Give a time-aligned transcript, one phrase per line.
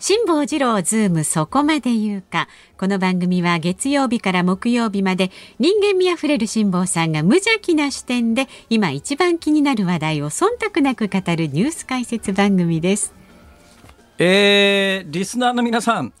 [0.00, 2.46] 辛坊治郎ズームそこまで言うか。
[2.78, 13.12] この番組は月曜日から木曜日まで人間味あふれる辛坊さんが無邪気な視点で今一番気になる話題を忖度なく語るニュース解説番組です。
[14.18, 16.12] えー、リスナーの皆さん。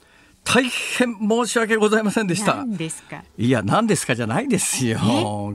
[0.50, 2.64] 大変申し訳ございませんでした。
[2.66, 3.22] ですか？
[3.36, 4.98] いや、何ですかじゃないですよ。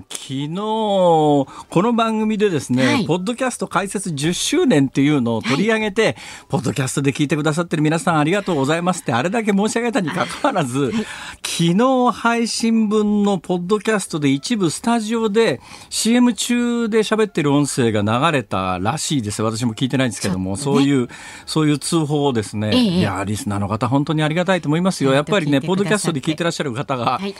[0.08, 6.16] 昨日、この番組でですね、はい、ポッドキャスト開設10周年っていうのを取り上げて、はい、
[6.48, 19.42] ポッドキャストで聞いてくださってる皆さんありがとうございますって、あれだけ申し上げたにかかわらず、はい、昨日配信分のポッドキャストで一部スタジオで CM 中で喋ってる音声が流れたらしいです。
[19.42, 21.10] 私も聞いてないんですけども、そういう、
[21.48, 24.83] そういう通報をですね、ええ、いや、リスナーの方本当にありがたいと思います。
[24.84, 25.14] ますよ。
[25.14, 27.34] やっぱりね、ポッドキャストで聞いてらっしゃる方が、はい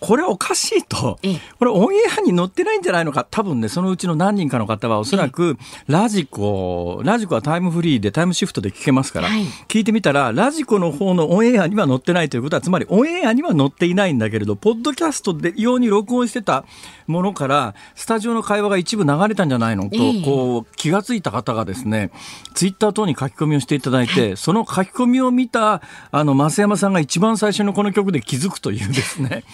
[0.00, 1.18] これおかしいと、
[1.58, 9.28] これオンエアに載ってないんじゃないのか、多分ね、そのうちの何人かの方はおそらく、ラジコ、ラジコはタイムフリーでタイムシフトで聞けますから、
[9.68, 16.66] 聞いてみたら、ラジコの方のオンエアには載ってないということは、つまりオンエアには載っていないんだけれど、ポッドキャストで用に録音してた
[17.06, 19.88] ものから、スタジオの会話が一部流れたんじゃないの？
[19.88, 22.10] と、こう、気がついた方がですね、
[22.54, 29.44] ツイッター等に書き込みをしていただいて、その書き込みを見た、あの、増山さんが一番最初のこの曲で気づくというですね、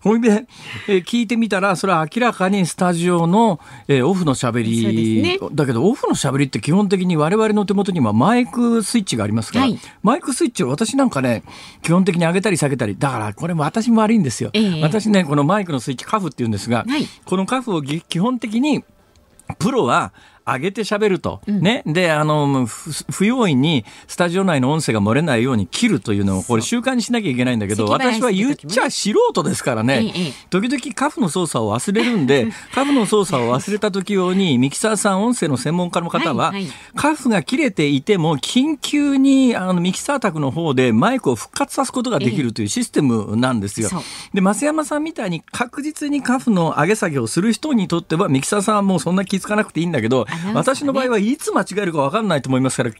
[0.02, 0.46] ほいで、
[0.88, 11.42] えー、聞いてみたら、それは明らかにスタジオの、えー、オフのしゃべり、ね、だけどオフのしゃべりって基本的に我々の手元にはマイクスイッチがありますから、はい、マイクスイッチを私なんかね、
[11.82, 14.50] 基本的に上げたり下げたり、だからこれも私も悪いんですよ。
[14.54, 18.84] えー、私ね、このマイクのスイッチカフって言うんですが、はい、このカフを基本的に
[19.58, 20.12] プロは
[20.46, 21.82] 上げて喋ると、うん、ね。
[21.86, 30.12] で、あの、不用意にスタジオ内の音声が漏れないように切るというのを、これ習慣にしなきゃいけないんだけど、私は言っちゃ素人ですからね、
[30.50, 36.52] 時々カフの操作を忘れるんで、カフの操作を忘れた時用に、ミキサーさん、音声の専門家の方は、
[36.94, 43.88] カフが切れていても、緊急にあのミキサー宅の方でマイクを復活さすことができるというシステムなんですよ。
[44.34, 52.90] で、増山さんみたいに確実にカフの上げ下げをする人にとっては、ミキサーさんはもうそんな気付かなくていいんだけど、私の場合はいつ間違えるか分かんないと思いますから、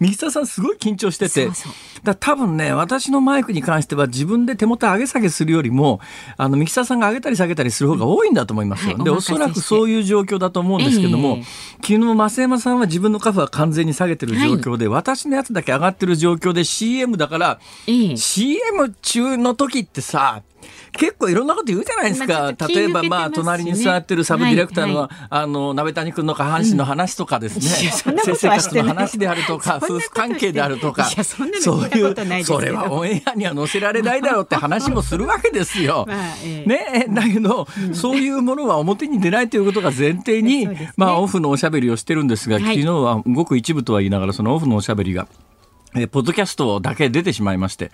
[0.00, 1.48] 三田さんすごい緊張してて、
[2.02, 6.00] だ多分ね、私のマイクに関しては自分で手元上げ下げするよりも、
[6.36, 8.96] あの、ミキサーさんが上げたり下げたりする方が多いんだと思いますよ。
[8.96, 11.44] はい、で、おそらくそういう状況だと思うんですけども、えー、
[11.82, 20.42] 昨日、増山さんは自分のカフは完全に下げてる状況で、はい、私のやつだけ上がってる状況で CM だから、えー、CM 中の時ってさ、
[20.96, 22.26] 結構いろんなこと言うじゃないですか。
[22.26, 36.04] まあ、例えば、まあ、隣に座ってるサブディレクターの、はいはい、あの、鍋谷君の下半身の話とかですね、うん、生活の話であるとか、夫婦関係であるとか、そういう、それはオンエアには載せられないだろうって話もするわけですよ。
[36.08, 45.28] まあえー、ね、だけど、うん、そういうものは表に出ないということが前提に、ね、まあ、オフのおしゃべりをしてるんですが、昨日はごく一部とは言いながら、そのオフのおしゃべりが、
[45.96, 47.90] えポッドキャストだけ出てしまいまして、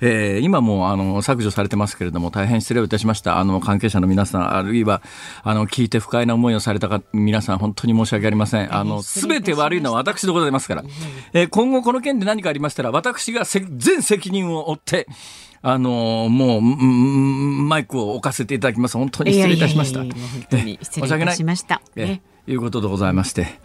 [0.00, 3.38] えー、今もあの削除されてますけれども大変失礼をいたしました。
[3.38, 5.02] あの関係者の皆さんあるいは
[5.42, 8.74] あの聞いて不快な思いをされたか皆さん本当に申し訳ありません。
[8.74, 10.84] あの全て悪いのは私でございますから、
[11.32, 15.06] えー、今後この件で何かありましたら私が全責任を負って
[15.62, 18.96] あのもうマイクを置かせていただきます。
[18.96, 20.00] 本当に失礼いたしました。
[20.00, 20.10] 本
[20.50, 21.80] 当に失礼いたしました。
[21.96, 23.58] えいうことでございまして。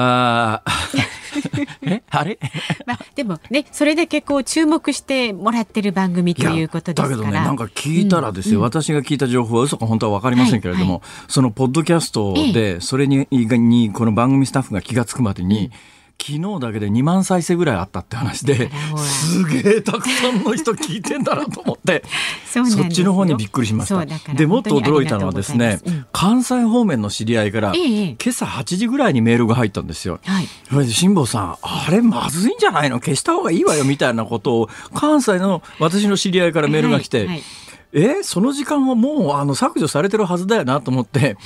[0.00, 0.62] あ
[1.82, 2.02] え？
[2.10, 2.38] あれ、
[2.86, 7.16] まあ、でもねそれで結構注目してもらってる番組ということですから。
[7.16, 15.72] だけどねなんか聞いたらですよ、うん、私が聞いた情報は嘘か本当は分かりませんけれども、はいはい、そのポッドキャストでそれににこの番組スタッフが気が付くまでに、うん
[16.20, 22.02] 昨日だけで2万再生ぐらいあったって話ですげえたくさんの人聞いてんだなと思って。
[22.44, 24.04] そっちの方にびっくりしました。
[24.34, 32.98] でもっと驚いたのはですね、うん、関西方面の知り合いから、ええ、今朝8時ぐらいにメールが入ったんですよ、はい、それで辛坊さんあれまずいんじゃないの？
[33.00, 37.42] 消した方がいいわよみたいなことを関西の私の知り合いからメールが来て、はいはい
[37.92, 41.36] えその時間はもうあの削除されてるはずだよなと思って、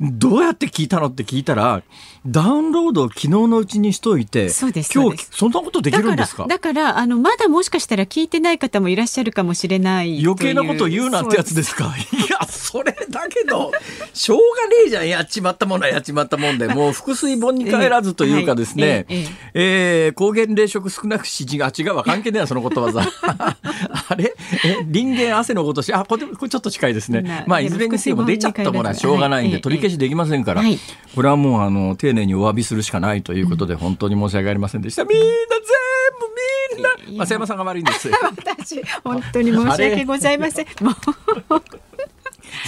[0.00, 1.82] どうやって聞いたのって聞いたら、
[2.26, 6.46] ダウンロードを昨日のうちにしといて、そうです今日、そんなことできるんですか？
[6.48, 11.94] だから、だからあの、まだもしかしたら聞いてない方もいらっしゃるかもしれない余計なこと言うなってやつですか？
[12.12, 13.70] いや、それだけど、
[14.12, 15.08] しょうがねえじゃん。
[15.08, 23.02] やっちまったものはやっちまったもんで、もう腹水本に帰らずというかですね、えー、えー、高原冷食少なくし、あ、違うわ、関係ねえそのことわざ。
[24.08, 24.34] あれ？
[24.64, 27.44] え、人間汗のごとし、あ、これ、これちょっと近いですね。
[27.46, 30.62] まあ、いずれにせよも出ちゃったものはしょうがないんで、取り消しできませんから、
[31.14, 35.04] これはもう、あの、丁寧にお詫びするしかないということで、本当に申し訳ありませんでした。
[35.04, 35.30] みんな全
[36.18, 38.10] 部みんな、増山さんが悪いんです。
[38.36, 40.66] 私、本当に申し訳ございません。
[40.80, 41.62] もう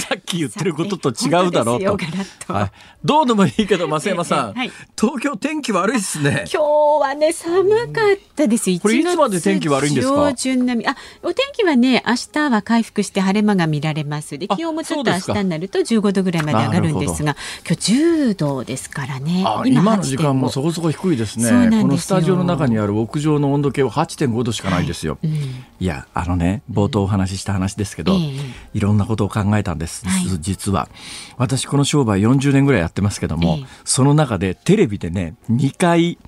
[0.08, 2.52] さっき言ってることと違うだろうと。
[2.52, 2.70] はい、
[3.04, 6.44] どうでもいいけど、増山さん、はい、東京天気悪いですね。
[6.52, 8.66] 今日はね、寒かったです。
[8.80, 10.14] これいつまで天気悪いんですか？
[10.32, 10.88] 上旬並み。
[10.88, 14.38] あ、お天気はね、明日は回復して晴れ間が見られます。
[14.38, 17.36] で、気温もちょっと明日になると15度ぐらいまで上がるんですが、
[17.66, 19.44] 今日10度ですからね。
[19.64, 21.50] 今の時間もそこそこ低いですね。
[21.82, 25.18] このスタジオの中にある屋上の温度計は8.5度しかないですよ。
[25.22, 28.40] はいうん、いや、あのね、冒頭お話しした話ですけど、えー、
[28.74, 29.95] いろんなことを考えたんです。
[30.04, 30.88] はい、実は。
[31.36, 36.18] 私この商売40年ぐらいやってますけども、えー、その中でテレビでね、2回、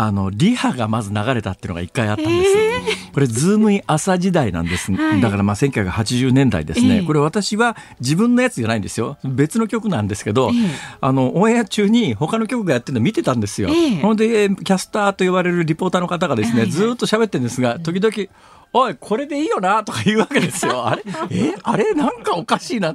[0.00, 9.18] あのリハがまず流れたっていうのが1回あったんです、えー、これズームイン朝時代なんです、はい、だからまあ1980年代ですね、えー、これ私は自分のやつじゃないんですよ。
[9.24, 10.68] 別の局なんですけど、えー、
[11.02, 13.68] あのオンエア中に他の曲がやってるの見てたんですよ、
[14.00, 18.14] ほんでキャスターと呼ばれるリポーターの方がですね、ずっと喋ってるんですが時々
[18.72, 20.86] おい、これでいいよなとか言うわけですよ。
[20.88, 21.02] あれ？
[21.30, 21.54] え？
[21.62, 21.92] あれ？
[21.94, 22.94] なんかおかしいな。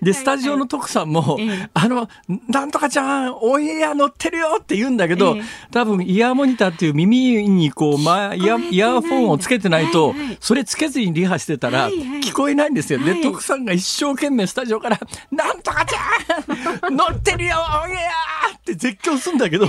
[0.00, 1.38] で、スタジオの徳さんも、
[1.74, 2.08] あの、
[2.48, 5.36] なんとかちゃん、オンエア乗ってるよって言うんだけど、
[5.70, 12.98] 多分イヤーモニターっていう耳にこう、ま、イヤイヤーフォンをつけてないと、それつけずにリハしてたら、聞こえないんですよ。
[12.98, 14.98] で、徳さんが一生懸命スタジオから、
[15.30, 19.66] なんとかちゃん乗ってるよオンエアって絶叫するんだけど、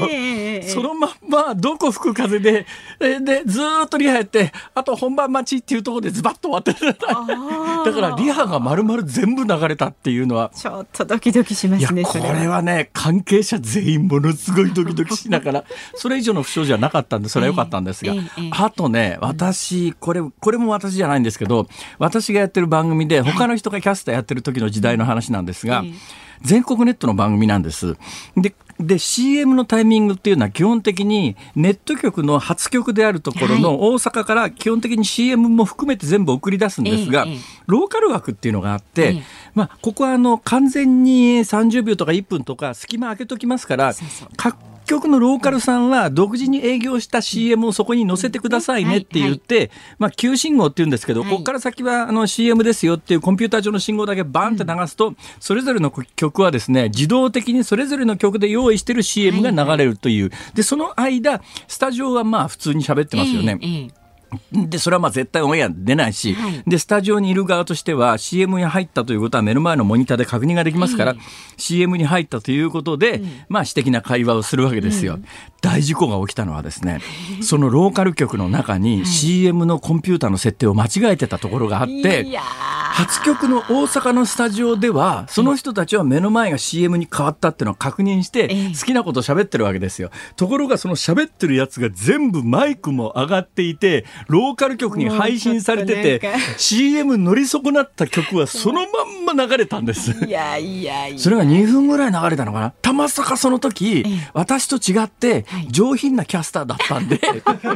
[0.68, 2.65] そのまんま、どこ吹く風で、
[3.00, 10.52] で、ずっとリハやって、あと本番待ちっていうところでズバッと終わってるだからリハが丸々全部流れたっていうのは。
[10.56, 15.64] ちょっとドキドキしますねこれはね関係者全員ものすごいドキドキしながら
[15.96, 21.68] それ以上の不祥事はなかったんでそれは良かったんですが、えーえー、あとね私これこれも私じゃないんですけど
[21.98, 25.94] 私がやってる番組で他の人がキャスターやってる時の時代の話なんですが、えー
[26.44, 27.98] 全国ネットの番組なんです。
[28.36, 37.25] でで CM のタイミングっていうのは基本的にネット局の初局であるところの大阪から基本的に CM も含めて全部送り出すんですが、
[37.68, 39.21] ローカル枠っていうのがあって、
[39.53, 43.94] まあ、ここはあの完全に30秒とか1分とか隙間開けときますから
[44.38, 60.31] 各局のローカルさんは独自に営業した CM をそこに載せてくださいねって言って、まあ、旧信号って言うんですけど、ここから先はあの CM ですよっていうコンピューター上の信号だけバンって流すと、それぞれの曲はですね、自動的にそれぞれの曲で用意してる CM が流れるという。
[60.54, 63.92] で、その間、スタジオはまあ普通に喋ってますよね。
[64.51, 71.16] で、それはまあ絶対オンエア出ないし、はい、で、スタジオにいる側としては CM に入ったということは目の前のモニターで確認ができますから、
[71.57, 75.16] CM に入ったということで、うん、まあ私的な会話をするわけですよ。
[75.16, 75.25] うん、
[75.62, 77.01] 大事故が起きたのはですね、
[77.42, 82.25] そのローカル局の中に CM のコンピューターの設定を間違えてたところがあって、
[82.92, 88.50] 初局の大阪のスタジオでは、その人たちは目の前が CM に変わったっていうのを確認して、
[88.80, 90.12] 好きなことを喋ってるわけですよ。
[90.36, 98.81] ところがその喋ってるやつが全部マイクも上がっていて、ローカル局に配信されてて、CM 乗り損なった曲はその
[99.25, 100.11] まんま流れたんです。
[100.25, 101.19] いやいやいや。
[101.19, 102.71] それが2分ぐらい流れたのかな？
[102.81, 107.19] たまさかその時、私と違って上品なキャスターだったんで、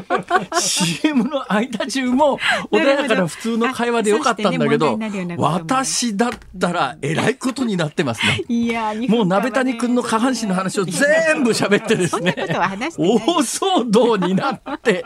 [0.60, 2.40] CM の間中も
[2.72, 5.00] 穏やかな普通の会話でよかったんだけど、
[5.38, 8.42] 私だったらえらいことになってますね。
[8.48, 15.04] いや、もう鍋谷君の下半身の話を全部喋ってですね、大騒動になって、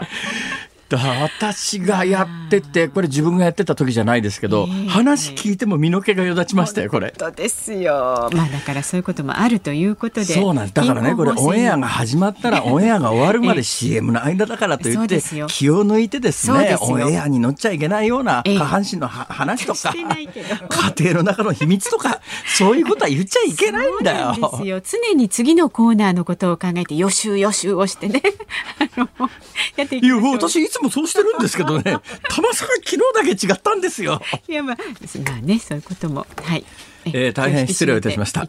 [0.98, 7.14] 私がやっててこれ自分がやってた時じゃないですけど、えー、話聞いても身の毛がよだちましたよこれ。
[7.20, 8.30] 本当ですよ。
[8.34, 10.26] まあだからそういうこともあるということで。
[10.26, 10.72] そうなん。
[10.72, 24.36] だからねこれオンエアが始まったら オンエアが終わるまで CM の間だからといって気を抜いてですねオンエアに乗っちゃいけないような下半身の話とか、家庭の中の秘密とかそういうことは言っちゃいけないんだよ。
[24.36, 24.82] ですよ。
[24.82, 28.22] 常に次のコーナーのことを考えて予習予習をしてね。
[28.80, 29.30] あの
[29.76, 30.79] やっていきましょう。
[30.80, 34.22] つもそうしてるんですけどねたまさか昨日だけ違ったんですよ。
[34.48, 34.78] いやまあ
[35.26, 36.66] まあねそういうこともはい。
[37.06, 38.48] えー、大変失礼いたしました。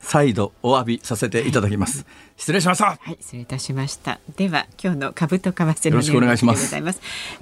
[0.00, 2.06] 再度お詫びさせていただきます。
[2.36, 2.98] 失礼しました。
[2.98, 4.18] はい、失礼いたしました。
[4.36, 6.74] では今日の株と為替のよろしくお願いします。
[6.74, 6.86] 今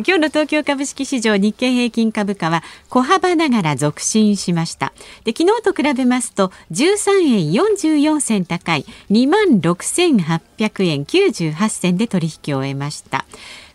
[0.05, 4.93] 日の東京株式市場日経平均株価は小幅ながら続伸しました。
[5.25, 13.25] で昨日と比べますと13円44銭高い2万6800円98銭で取引を終えました。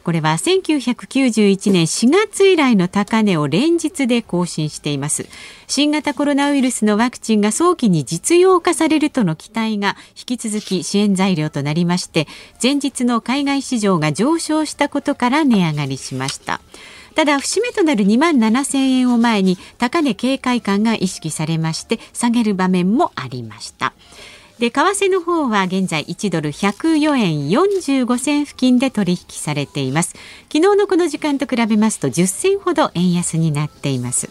[0.03, 5.27] これは1991年4月以来の高値を連日で更新しています。
[5.67, 12.27] 新型コロナウイルスのワクチンが早期に実用化されるとの期待が引き続き支援材料となりまして
[12.61, 16.59] 前日の海外市場が上昇したことから値上がりしました。
[17.15, 23.93] ただ節目となる2万7000円を前に高値警戒感が意識されまして下げる場面もありました。
[24.59, 30.13] で為替の方は現在1ドル104円45銭付近で取引されています。
[30.51, 34.29] 昨日のこの時間と比べますと10銭ほど円安になっています。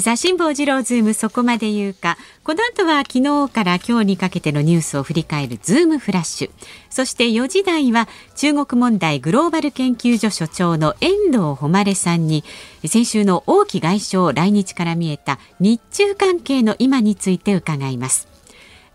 [0.00, 2.16] さあ辛坊治郎ズームそこまで言うか。
[2.44, 6.50] この後は昨日から今日にかけてのニュースを振り返るズームフラッシュ。
[6.88, 8.06] そして4時台は
[8.36, 12.44] 中国問題グローバル研究所所長の遠藤誉さんに
[12.86, 18.37] 先週の王毅外相来日から見えた日中関係の今について伺います。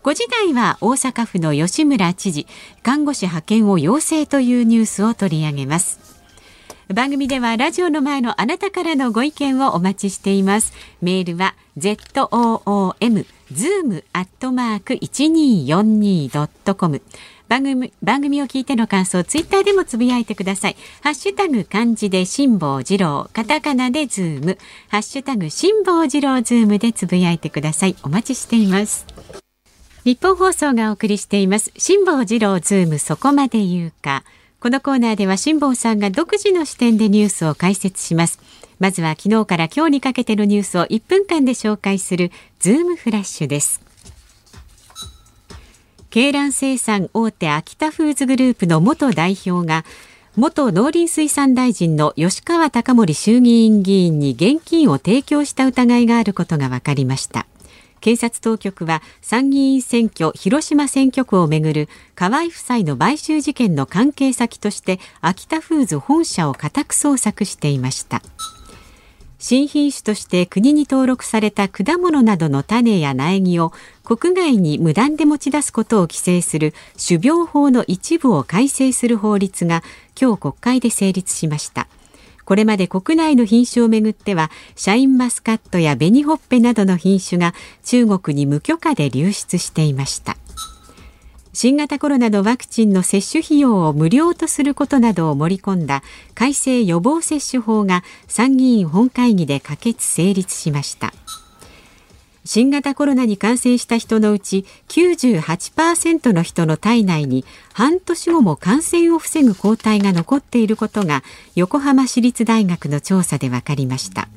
[0.04, 2.46] 5時台は大阪府の吉村知事
[2.82, 5.98] 看護師派遣を要請というニュースを取り上げます。
[6.92, 10.74] 番組ではラジオの前のあなたからのご意見をお待ちしています。
[11.00, 17.00] メールは zoom zoom アットマーク 1242.com
[17.48, 20.76] 番組番組を聞いての感想ツイッターでもつぶやいてください。
[21.00, 24.58] ハッシュタグ漢字で辛坊治郎カタカナでズーム。
[24.88, 27.96] ハッシュタグ辛坊治郎ズームでつぶやいてください。
[28.02, 29.06] お待ちしています。
[30.04, 31.72] ニッポン放送がお送りしています。
[31.78, 34.22] 辛坊治郎ズームそこまで言うか。
[34.60, 38.38] このコーナーでは辛坊さんが独自の視点でニュースを解説します。
[38.78, 43.80] まずは昨日から今日にかけてのニュースを1分間で紹介するズームフラッシュです。
[46.14, 49.86] 鶏卵生産大手アキタフーズグループの元代表が
[50.36, 57.46] 元農林水産大臣の吉川貴盛衆議院議員に現金を提供した疑いがあることが分かりました。
[58.04, 68.20] 警察当局は参議院選挙広島選挙区をめぐる河合夫妻の買収事件の関係先として秋田フーズ本社を家宅捜索していました。
[69.38, 73.72] 新品種として国に登録された果物などの種や苗木を
[74.04, 79.82] 国外に無断で持ち出すことを規制する種苗法の一部を改正する法律が
[80.20, 81.88] 今日国会で成立しました。
[82.44, 90.36] これまで国内の品種をめぐってはシャインマスカットや紅ほっぺなどの品種が中国に無許可で流出していました。
[91.54, 96.02] 新型コロナのワクチンの接種費用を無料とすることなどを盛り込んだ
[96.34, 101.12] 改正予防接種法が参議院本会議で可決成立しました。
[102.46, 111.22] 新型コロナに感染した人のうち98%の人の体内に半年後も感染を防ぐ抗体が残っていることが
[111.54, 114.28] 横浜市立大学の調査で分かりました。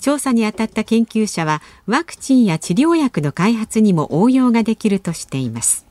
[0.00, 5.84] 調査に当たった研究者はワクチンや治療薬の開発にも応用ができるとしています。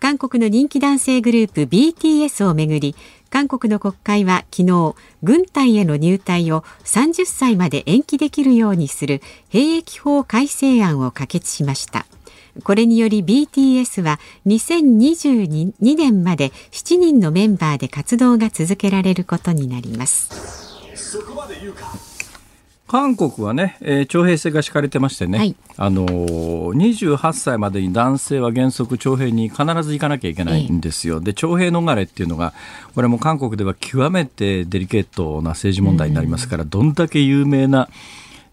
[0.00, 2.94] 韓国の人気男性グループ BTS をめぐり
[3.34, 12.06] 韓国の国会は昨日軍隊への入隊を30歳まで延期できるようにする兵役法改正案を可決しました。
[12.62, 20.30] これにより BTS は2022年まで7人のメンバーで活動が続けられることになります。
[22.94, 31.16] 韓国はね、えー、徴兵制が敷かれてましてね、はい、あのー、28歳までに男性は原則徴兵に必ず行かなきゃいけないんですよ。
[31.16, 32.54] えー、で徴兵逃れっていうのが
[32.94, 37.88] これも韓国では極めてデリケートな政治問題になりますから、どんだけ有名な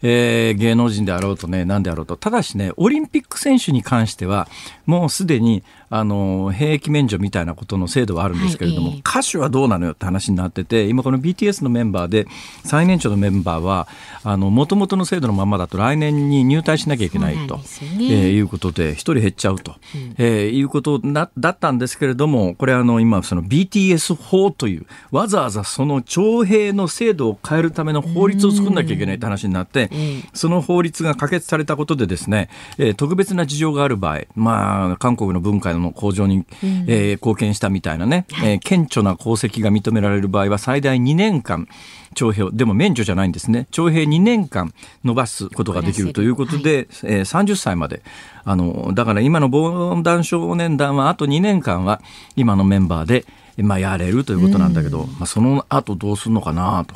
[0.04, 2.18] えー、芸能人であろうとね、何であろうと。
[2.18, 4.48] ただしね、オリンピック選手に関しては、
[4.88, 12.28] もうすでに、あの、兵役免除みたいなことの制度はあるんですけれども、はい、歌手はどうなのよって話になってて、今この BTS のメンバーで、
[12.64, 13.90] 最年長のメンバーは、
[14.24, 17.64] あの、元々の制度のままだと来年に入隊しなきゃいけないと、ね。
[18.00, 29.90] えー、いうことで、一人減っちゃうと、うん、えー、いうことだだったんですけれども、これあの、今、その BTS 法という、わざわざその徴兵の制度を変えるための法律を作んなきゃいけないって話になって、
[30.34, 41.68] その法律が可決されたことでですね、えー、特別な事情がある場合、まあ、韓国の文化の向上に、えー、貢献したみたいなね、えー、顕著な功績が認められる場合は最大2年間、
[42.14, 43.68] 徴兵でも免除じゃないんですね。
[43.72, 44.74] 徴兵2年間
[45.04, 48.04] 延ばすことができるということで、はい、えー、30歳まで。
[48.44, 52.02] あのだから今の防弾少年団はあと2年間は
[52.36, 53.26] 今のメンバーで、
[53.58, 56.96] まあ、やれるということなんだけど、まあ、その後どうするのかなと、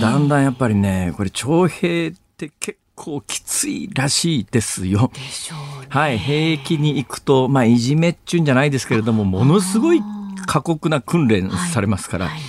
[0.00, 5.10] だんだんやっぱりねこれ徴兵って結構きついらしいですよ。
[5.14, 5.86] でしょうね。
[5.88, 10.02] はい、兵役に行くと、まあ、いじめっちゅうんじゃないですけれども、ものすごい
[10.46, 12.42] 過酷な訓練されますから、はいはい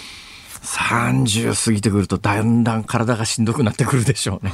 [0.61, 4.51] 30過ぎてくるとだんだん体がしんどくなってくるでしょうね。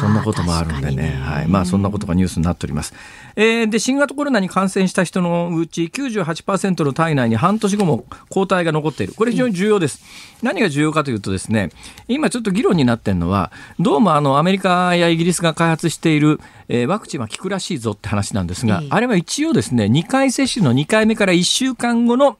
[0.00, 0.96] そんなこともあるんでね。
[0.96, 1.48] ねはい。
[1.48, 2.94] まあそんなことがニュースになっております。
[3.36, 9.14] えー、で、新型コロナに感染した人のうち98%の体内に半年後も抗体が残っている。
[9.14, 10.02] これ非常に重要です。
[10.42, 11.70] うん、何が重要かというとですね、
[12.08, 22.38] 今ちょっと議論になってるのは、どうもあのアメリカやイギリスが開発している、えー、ワクチンは効くらしいぞって話なんですが、あれは一応ですね、2回接種の2回目から1週間後の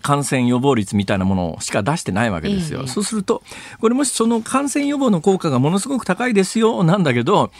[0.00, 2.86] 感染予防率みたいなものしか出してないわけですよ。
[2.86, 3.42] そうすると、
[3.80, 7.50] これもしその感染予防の効果がものすごく高いですよ、なんだけど、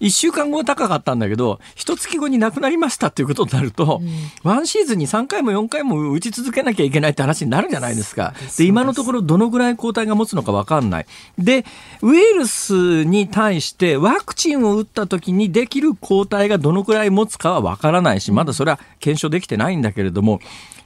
[0.00, 4.08] 1週間後は高かったんだけど、一月後に亡くなりましたっていうことになると、うん、
[4.42, 8.34] ワンシーズンに3回も4回も打ち続けなきゃいけないって話になるじゃないですか。
[8.58, 11.06] で今のところどのぐらい抗体が持つのかわかんない。
[11.38, 11.64] で、
[12.02, 20.40] ウイルスに対してワクチンを打った時にできる抗体がどのくらい持つかはわからないし、まだそれは検証できてないんだけれども、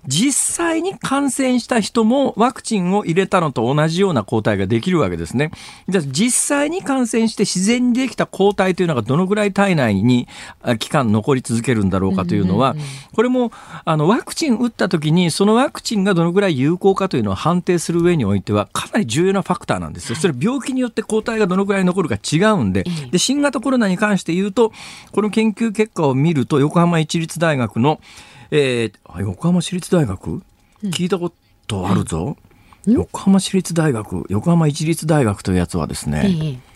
[0.08, 5.50] 実際に感染した人もワクチンを入れたのと同じような抗体ができるわけですね。
[5.86, 10.26] じゃ実際に感染して自然にできた抗体というのがどのぐらい体内に
[10.78, 12.74] 期間残り続けるんだろうかというのは、
[13.14, 13.52] これも
[13.84, 20.16] あのワクチン打った時にそのワクチンがどのぐらい有効かというのを判定する上においてはかなり重要なファクターなんですよ。
[20.16, 24.72] それ病気によって抗体がどのぐらい残るか違うんで、で新型コロナに関して言うと、
[25.12, 28.00] この研究結果を見ると横浜市立大学の
[28.50, 30.42] えー、横浜市立大学、
[30.84, 31.32] 聞いたこ
[31.66, 32.36] とあるぞ、
[32.86, 36.68] うん、横浜市立大学横浜市立大学というやつはですね、ええ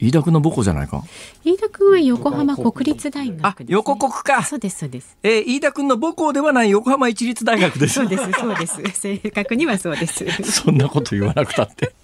[0.00, 1.02] 飯田君の母校じゃないか？
[1.44, 4.42] 飯田君は横浜国立大学、ね、あ、横国か。
[4.42, 5.16] そうです、そうです。
[5.22, 7.94] えー、飯田君の母校ではない横浜市立大学です。
[7.94, 8.82] そうです、そうです。
[9.00, 10.24] 正確にはそうです。
[10.42, 11.94] そんなこと言わなくたって。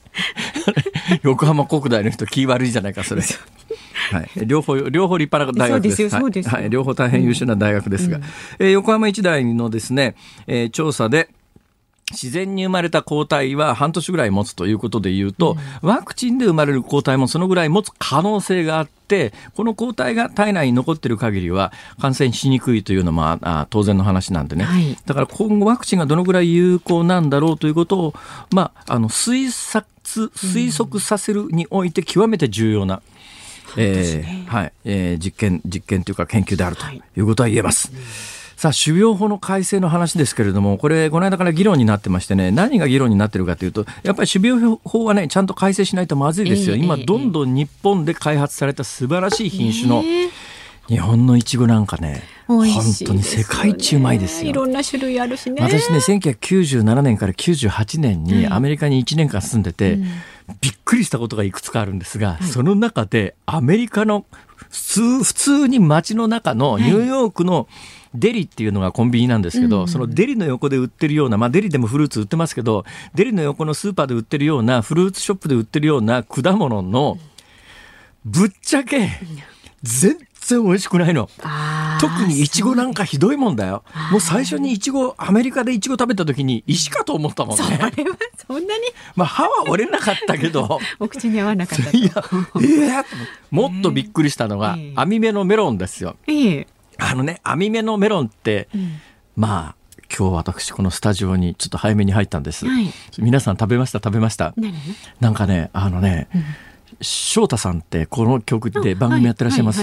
[1.22, 3.22] 横浜国大の人気悪いじゃないか、それ。
[4.10, 6.10] はい、両方両方立派な大学です。
[6.10, 8.22] そうですはい、両方大変優秀な大学ですが、うん、
[8.58, 11.28] えー、横浜一大のですね、えー、調査で。
[12.10, 28.14] 自然に生まれた抗体は半年ぐらい持つということでいうと、うん、ワクチンで生まれる抗体もそのぐらい持つ可能性があって、この抗体が体内に残っている限りは感染しにくいというのもあ当然の話なんでね、はい、だから今後ワクチンがどのぐらい有効なんだろうということを、
[28.52, 33.02] まあ、あの推察推測させるにおいて極めて重要な
[33.76, 36.84] えー、はい、えー、実験実験というか研究であると
[37.16, 37.92] いうことは言えます。
[37.92, 38.02] はい、
[38.56, 46.76] さあ、種苗法の改正の話ですけれども、これ、この間から議論になってましてね、何が議論になってるかというと、やっぱり種苗法はね、ちゃんと改正しないとまずいですよ。
[46.76, 50.02] 今、どんどん日本で開発された素晴らしい品種の、
[50.88, 52.66] 日本のいちごなんかね、本
[53.06, 54.50] 当に世界一うまいですよ。
[54.50, 55.62] いろんな種類あるしね。
[55.62, 60.06] 私ね、1997年から98年にアメリカに1年間住んでて、うん。
[60.60, 67.68] びっくりしたことがいくつかあるんですが、はい、その中でアメリカの普通普通に街の中のニューヨークの
[68.14, 77.18] デリっていうのがコンビニなんですけど、そのデリの横で売ってるような、まあ、デリでもフルーツ売ってますけどデリの横のスーパーで売ってるようなフルーツショップで売ってるような果物の
[78.24, 79.08] ぶっちゃけ
[79.82, 81.28] 全然美味しくないの。
[82.00, 83.84] 特にいちごなんかひどいもんだよ。
[84.10, 87.62] もう最初にいちご、アメリカでいちご食べた時に石かと思ったもんね。
[87.64, 87.90] それは
[88.48, 88.84] そんなに？
[89.16, 90.80] まあ歯は折れなかったけど。
[90.98, 93.04] お口に合わなかったいや、えー、
[93.50, 96.16] もっとびっくりしたのが、えー、網目のメロンですよ。
[96.26, 96.66] えー、
[96.98, 99.00] あのね、網目のメロンって、うん、
[99.36, 99.74] まあ、
[100.16, 102.66] 今日私このスタジオにちょっと早めに入ったんです。
[102.66, 103.98] はい、皆さん食べました？
[103.98, 104.54] 食べました？
[105.20, 106.44] なんかね、あのね、うん
[107.00, 109.80] 翔太さんってこの曲で番組やってらっしゃいます？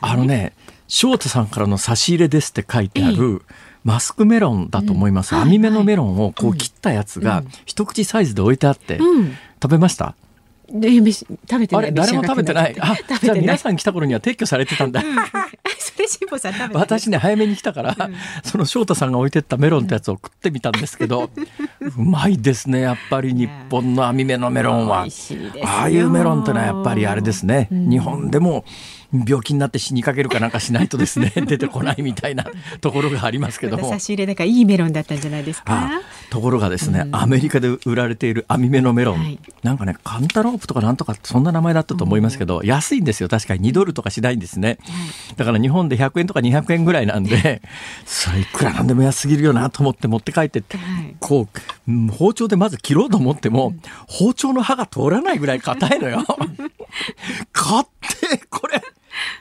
[0.00, 0.52] あのね、
[0.86, 3.42] 翔太さんからの差し入れですって書いてある、
[3.84, 5.34] マスクメロンだと思います。
[5.34, 8.98] 網目のメロンをこう切ったやつが一口サイズで置いてあって、
[9.62, 10.14] 食べました？
[10.70, 11.94] で食べてない。
[11.94, 12.76] 誰も食べてない。
[12.78, 15.02] あ、じゃあ皆さん来た頃には撤去されてたんだ。
[15.78, 21.30] それ辛坊さん食べて私ね早めに来たから、うん、その翔太さんが置いてったメロンってやつを食ってみたんですけど、
[21.80, 25.06] うまいですねやっぱり日本の網目のメロンは。
[25.64, 27.68] ああいうメロンってのはやっぱりあれですね。
[27.70, 28.64] 日本でも。
[29.12, 32.44] 病気になって死にかけるかなんかしないとですね 出てこないみたいな
[32.80, 33.78] ところがありますけど。
[33.78, 35.90] も差し入れだからいいメロンだったんじゃないですか？
[36.30, 43.70] ところがですね、うん、アメリカで売られている網目のメロン、はい、なんかねカンタロープとかなんとかそんな名前だったと思いますけど、うん、安いんですよ確かに。
[43.70, 47.62] 2ドルとかしないんですね、はい、だから日本で100円とか200円ぐらいなんで
[48.04, 51.48] それいくらなんでも安すぎるよなと思って持って帰ってはい、こ
[51.88, 56.24] う包丁でまず切ろうと思っても、うん、包丁の刃が通らないぐらい硬いのよ。
[57.52, 58.82] 買ってこれ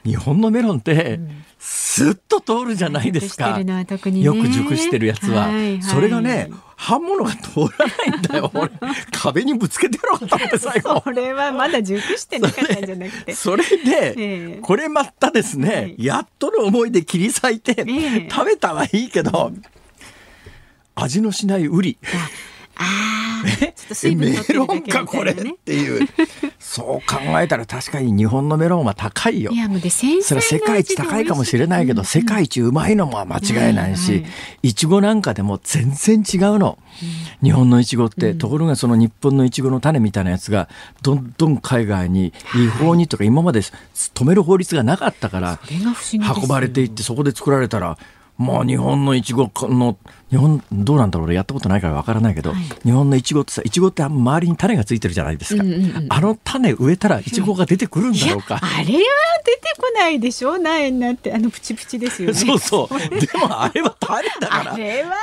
[0.06, 1.20] 日本のメロンって、
[1.60, 3.86] スッと通るじゃないですか、ね、
[4.22, 8.52] よく熟してるやつは、はいはい、それがね刃物が通らないんだよ。
[8.56, 8.72] 俺
[9.12, 11.02] 壁にぶつけてやろうと思って最後。
[11.04, 13.34] それはまだ熟してなかったんじゃなくて。
[13.34, 19.52] それで、これまたですね、はい、やっとの思いで切り裂いて、えー、食べたはいいけど
[20.94, 21.98] 味のしないウリ。
[22.76, 23.27] ああ、
[24.16, 26.08] メロンかこれっていう。
[26.60, 29.52] そう考えたら確かに日本のメロンは高いよ。
[29.52, 34.26] いやもうでそれは世界一高いかもしれないけど、世界一うまいのも間違いないし、
[34.64, 36.78] いちごなんかでも全然違うの、
[37.42, 40.70] 日本のいちごって、ところがその日本のいちごの種みたいなやつが
[41.02, 45.60] どんどん海外に違法にとか今まで止める法律がなかったから
[46.42, 47.98] 運ばれていってそこで作られたら
[48.38, 49.98] もう日本のいちごの
[50.30, 59.00] 日本どうなんだろうやったことないからわからないけど、はい、日本のいちごってさいちごって周りに種がついてるじゃないですか、うんうんうん、あの種植えたらいちごが出てくるんだろうか、あれは
[59.48, 60.58] 出てこないでしょ。
[60.58, 62.34] 苗になってあのプチプチですよね。
[62.34, 63.00] そうそう。
[63.00, 65.14] でもあれは種だからあれは。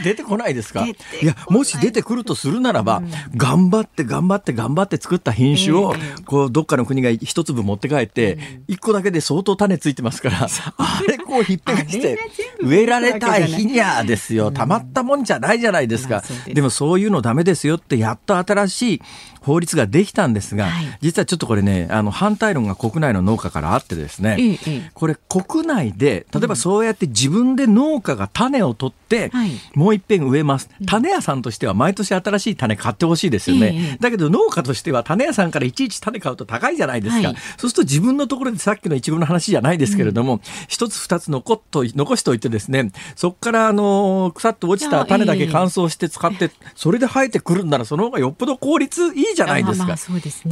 [0.00, 0.84] え出てこないですか。
[0.84, 0.94] い。
[1.24, 12.18] やもし出てくるとするならば、うん、頑張って頑張って頑張って作った品種を、えー、こうどっかの国が一粒持って帰って一、うん、個だけで相当種ついてますからあれこうひっぺがして
[12.62, 14.50] 植えられた日にゃですよ。
[14.50, 16.22] たまったもんじゃないじゃないですか。
[16.46, 19.02] ででもそういうのダメですよってやっと新しい
[19.40, 29.30] 法律ができたんですが、はい、実はちょっとこれね、あの反対論が国内の農家からあってですね、ええ、これ国内で、例えばそうやって自分で農家が種を取って、
[29.74, 30.68] うん、もう一遍植えます。
[30.86, 33.98] 種屋さんとしては毎年新しい種買ってほしいですよね、え。
[34.00, 37.28] だけど農家としては種屋さんからいちいち種買うと高いじゃないですか。
[37.28, 49.96] はい、そうすると自分のところでさっきのいちごの話じゃないですけれども、一、うん、つ二つ残っと残しておいてですね、そこからあの腐って落ちた種だけ乾燥して使って、それで生えてくるんならその方がよっぽど効率いいじゃないですか。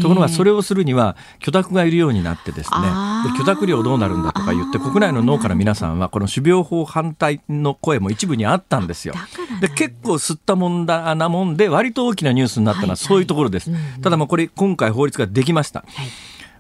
[0.01, 2.77] ところがそれをするには許諾がいるようになってですね
[3.33, 9.15] で許諾料どうなるんだとか言って国内の農家の皆さんはこの種苗法反対の声も一部にあったんですよ。
[9.61, 13.71] で結構吸ったもんだなもんで割と大きなニュースになったのはそういうところです。
[14.03, 15.81] ただまあこれ今回法律ができました。
[15.81, 16.09] はい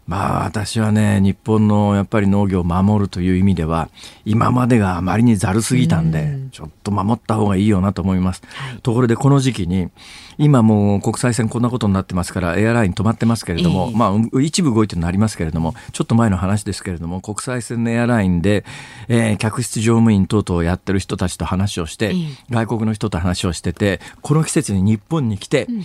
[0.09, 3.90] まあ私はね、日本のやっぱり農業を守るという意味では、
[4.25, 8.42] 今までがあまりにざるすぎたんで、ちょっと守った方がいいよなと思います。
[8.55, 9.90] はい、ところでこの時期に、
[10.38, 18.64] 今もう国際線こんなことになってますから、エアライン止まってますけれども、えー、まあ一部動いてるのありますけれども、ちょっと前の話ですけれども、国際線のエアラインで、
[19.09, 25.85] えー、客室乗務員等々をやってる人たちと話をして、えー、外国の人と話をしてて、この季節に日本に来て、うん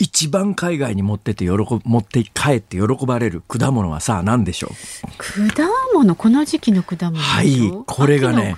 [0.00, 1.52] 一番海外に持ってて喜
[1.84, 5.48] 持って帰って喜ばれる果物はさあ何でしょう？
[5.50, 6.16] 果物？
[6.16, 8.56] この時期の果物はいこれがね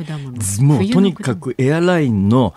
[0.61, 2.55] もうとにかくエアラインの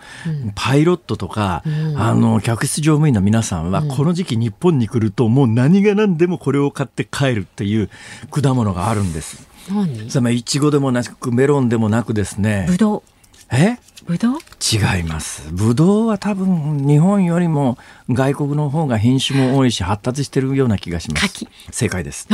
[0.54, 7.90] パイロットとか、うん、あの客室乗務員の皆さんは、この時期日本に来るともう何が何でもこれを買って帰るっていう
[8.30, 9.48] 果物があるんです。
[9.68, 10.08] 何？
[10.08, 12.66] つまりいちごでもなくメロンでもなくですね。
[12.68, 13.02] ぶどう
[13.50, 13.78] え？
[14.06, 15.48] ぶどう違います。
[15.52, 17.76] ぶどうは多分日本よりも
[18.08, 21.22] 外国の方が品種も多いし発達してるような気がします。
[21.22, 21.48] 柿。
[21.70, 22.28] 正解です。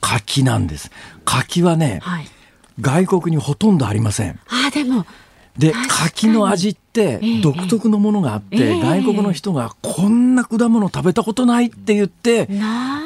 [0.00, 0.90] 柿なんです。
[1.24, 2.26] 柿はね、はい、
[2.80, 4.38] 外国にほとんどありません。
[4.48, 5.06] あ、でも。
[5.58, 12.48] で、柿の味って独特のものがあって、えー、外国の人がこんな果物食べたことないって言って、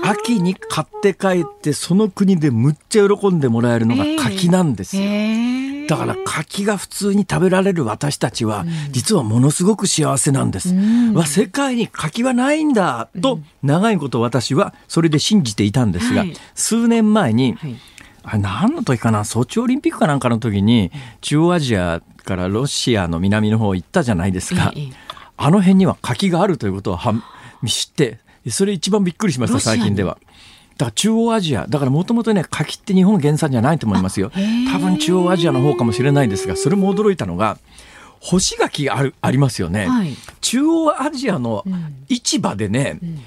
[0.03, 5.03] 秋に買って帰ってその国でむっちゃ喜んでもらえるのが柿なんですよ。
[5.05, 10.73] えーだから柿が普通に食べられる私たちは、実はものすごく幸せなんです。
[11.15, 16.25] わ世界に柿はないんだと、長いこと私はそれで信じていたんですが、
[16.55, 17.57] 数年前に、
[18.23, 24.73] あれ何の時かなソチオリンピックかなんかの時に中央アジアからロシアの南の方行ったじゃないですか。
[25.37, 27.15] あの辺には柿があるということをは
[27.67, 30.19] 知って、それ一番びっくりしました、最近では。
[30.81, 34.33] だから中央アジア、だからもともとね、柿って日本原産じゃないと思いますよ。
[34.73, 37.59] 多分中央アジアの方かもしれないですが、それも驚いたのが、
[38.21, 41.65] 干し柿あるありますよね、はい、中央アジアの
[42.09, 43.19] 市場でね、うん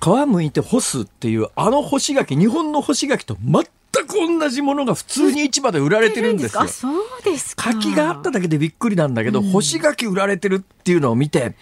[0.00, 3.64] 皮むいて干すっていうあの干し柿日本の干し柿と全
[4.06, 6.66] く同じものが普通に市場で売られてるんですよ。
[6.68, 11.54] そうです柿があっただけでびっくりなんだけど、うん、干し柿売られてるっていうのを見て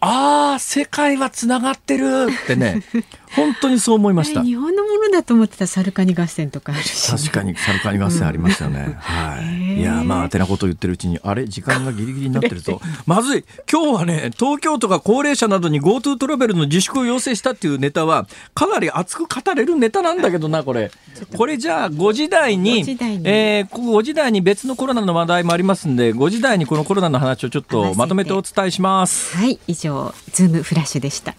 [0.00, 2.82] ああ、世界はつながってるってね、
[3.36, 4.42] 本当にそう思いました。
[4.42, 8.84] 日本のものだと思ってたサルカニ合戦とかあるし、確かにサルカニ合戦ありましたね。
[8.88, 9.80] うん、はい。
[9.80, 13.44] いや、まあ、てなことを言ってるうちに、あれ、時間がギリギリになってると、 まずい。
[13.70, 20.90] 今日はね、東京都が高齢者などに GoTo トラベルの自粛を要請したっていうネタは、かなり熱く語れるネタなんだけどな、これ。
[21.36, 29.36] これじゃあ、5時台に、5時えー、5時台に別のコロナの話題もありますんで、5時台にこのコロナの話をちょっとまとめてお伝えします。
[29.36, 31.34] はい、以上、ズームフラッシュでした。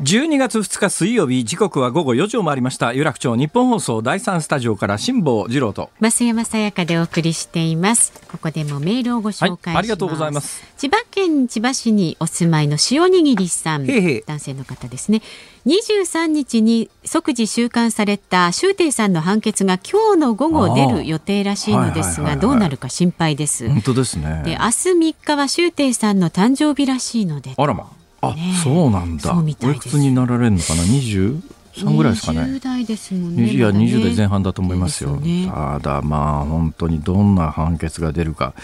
[0.00, 2.92] 12月2日水曜日時刻は午後4時を回りました。
[2.92, 5.90] 有楽町日本放送第三スタジオから辛坊治郎と。
[6.00, 8.12] 増山さやかでお送りしています。
[8.30, 10.62] ここでもメールをご紹介、はい、ありがとうございます。
[10.76, 15.20] 千葉県千葉市にお住まいの塩にぎりさん男性の方ですね。
[15.66, 23.68] 23日に即時収監された周庭さんの判決が今日の午後出る予定らしいのですがどうなるか心配です。
[23.68, 24.42] 本当ですね。
[24.44, 27.54] で明日3日は周庭さんの誕生日らしいので。
[27.56, 29.34] あらまあ、ね、そうなんだ。
[29.34, 31.40] おいくつになられるのかな、二十？
[31.76, 32.40] 三ぐらいですかね。
[32.40, 33.48] 20代ですもんね。
[33.48, 35.18] いや、二十代前半だと思いますよ。
[35.20, 38.54] すね、ただ、まあ、本当にどんな判決が出るか。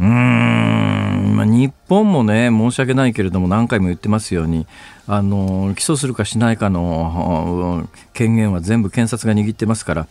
[0.00, 4.66] うん、まあ、日本もね、申し訳ないけれども、何回も言ってますように。
[5.10, 10.06] あの起訴するかしないかの権限は全部検察が握ってますから。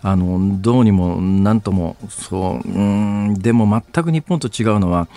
[0.00, 5.08] あのどうにもなんともそううんでも全く日本と違うのは、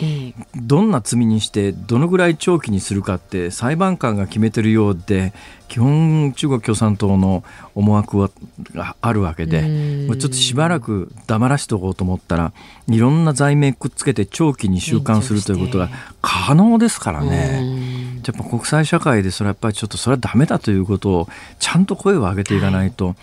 [0.56, 5.34] どんな罪にしてどのぐらい長期にするかって裁判官が決めてるようで
[5.68, 7.44] 基本中国共産党の
[7.76, 8.30] 思惑は
[9.02, 12.54] あるわけでちょっとしばらく黙らしておこうと思ったら
[12.90, 15.90] いろんな罪名くっつけて長期に収監するということが
[16.22, 18.02] 可能ですからね。
[18.26, 23.08] やっぱ国際社会でそれはやっぱりちょっとそれはダメだということをちゃんと声を上げていかないと。
[23.08, 23.16] はい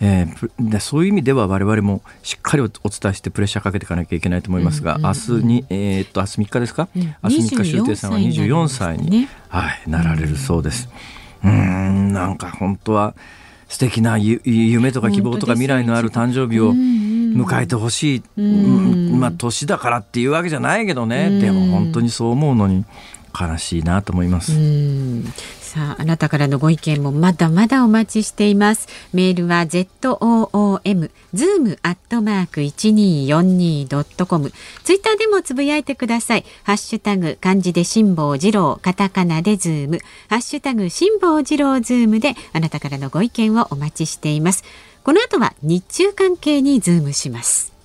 [0.00, 10.88] えー、でそういう意味では我々もしっかりお伝えしてプレッシャーかけていかなきゃいけないと思いますが、うんうんうん、明日に、えー、っと明日3日ですか、うん、明日3日周庭さんは24歳に、ね、はい、なられるそうです。
[11.44, 13.14] うん、んなんか本当は
[13.68, 19.18] 素敵な夢とか希望とか未来のある誕生日を迎えてほしい、うん。
[19.18, 22.84] まあ年だからっていうわけじゃないけどね、でも本当にそう思うのに
[23.38, 24.52] 悲しいなと思います。
[25.60, 28.88] さあ、あなたからのご意見もまだまだお待ちしています。
[29.12, 34.52] メールは zoom zoom アットマーク一二四二ドットコム。
[34.84, 36.44] ツイッターでもつぶやいてください。
[36.64, 39.98] ハッシュタグ漢字で辛坊治郎、カタカナでズーム、
[40.30, 44.64] ハッシュタグ辛坊治郎ズームであなたからのご意見をお待ちしています。
[45.04, 47.75] この後は日中関係にズームします。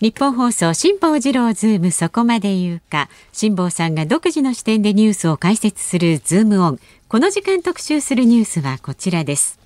[0.00, 3.08] ニッポン放送辛坊治郎ズームそこまで言うか。
[3.32, 6.80] 辛坊さんが独自の視点でニュースを解説するズームオン。
[7.08, 9.58] この時間特集するニュースはこちらです。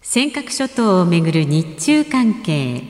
[0.00, 2.84] 尖閣諸島をめぐる日中関係。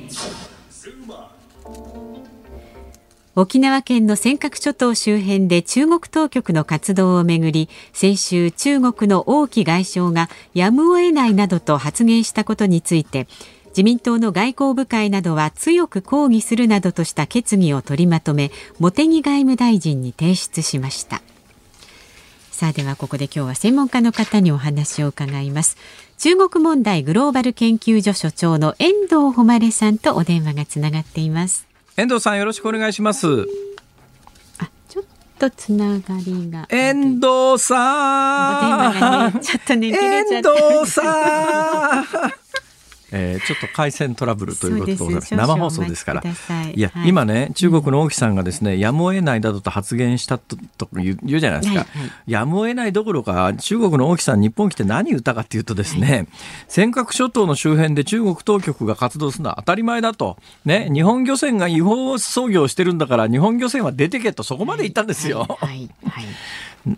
[3.35, 13.29] 沖縄県の尖閣諸島周辺で中国当局の活動をめぐり先週中国の王毅外相がやむを得ないなどと発言したことについて
[13.71, 21.23] 自民党の外交部会などは強く抗議するなどとした決議を取りまとめ茂木外務大臣に提出しました。
[22.51, 25.79] さあではここで今日は専門家の方にお話を伺います。
[26.19, 31.67] 中国問題グローバル研究所所長の遠藤誉さんとお電話がつながっています。
[31.97, 33.47] 遠藤さんよろしくお願いします。
[34.59, 35.05] あちょっ
[35.39, 36.67] とつながりが。
[36.69, 42.05] 遠藤さん、ね、ちょっとね遠藤さん
[43.13, 45.35] えー、ちょっと回線トラブルということでございます。
[45.35, 46.23] 生放送ですから。
[46.23, 46.81] い。
[46.81, 56.29] や、はい、今ね中国の王毅さんがですね、うん、やむを得ないなどと発言したとと言う言うじゃないですか、はいはい、やむを得ないどころか中国の王毅さん日本来て何言ったかっていうとですね、はい、
[56.69, 60.37] 尖閣諸島の周辺で中国当局が活動するのは当たり前だと。
[60.65, 65.47] ね日本漁船が違法操業してるんだから日本漁船は出てけとそこまで言ったんですよ。
[65.61, 65.91] はい。
[66.05, 66.25] はい。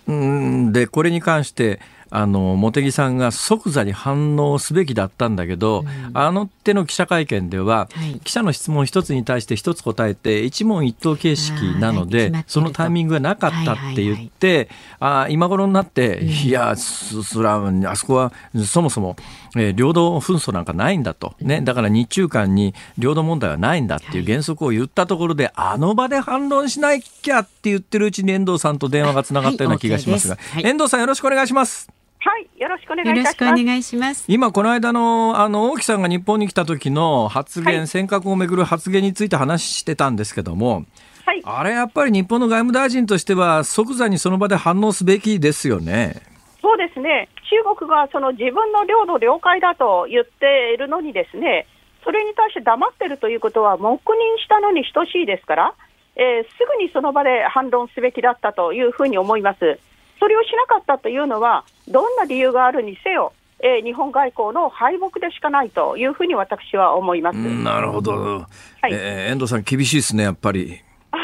[0.07, 1.81] はい、 でこれに関して
[2.13, 14.67] あの茂木さんが即座に反応すべきだったんだけど、うん、あの手の記者会見では、はい、記者の質問一つに対して一つ答えて一問一答形式なのでそのタイミングがなかったって言って、はいはい。
[14.67, 14.69] はい、
[15.01, 18.33] あ今頃になって、うん、いやそそれはあそこは
[18.65, 19.17] そもそも、
[19.57, 32.02] えー、領土紛争なんかないんだと、ね、だから日中間に領土問題はないんだっていう原則を言ったところで、あの場で反論しなきゃって言ってるうちに遠藤さんと電話がつながったような気がしますが、はい、遠藤さんよろしくお願いします。
[32.25, 33.63] はい、よろしくお願いいたします。
[33.63, 34.25] お願いします。
[34.29, 40.85] 今この間のあの大木さんが日本に来た時の発言、はい、尖閣をめぐる発言について話してたんですけども、
[41.27, 46.23] はい、あれやっぱり日本の外務大臣としては即座にその場で反応すべきですよね。
[46.61, 47.29] そうですね。
[47.51, 51.67] 中国がその自分の領土領海だと言っているのにですね、
[52.05, 55.75] それに対して黙ってるということは黙認したのに等しいですから、
[56.15, 59.81] えー、すぐにその場で反論すべきだったというふうに思います。
[60.23, 67.37] それをしなかったというのは、どんな理由があるにせよ、えー、日本外交の敗北でしかないというふうに私は思います。
[67.37, 68.47] なるほど、は
[68.89, 70.81] い、えー、遠藤さん、厳しいですね、やっぱり。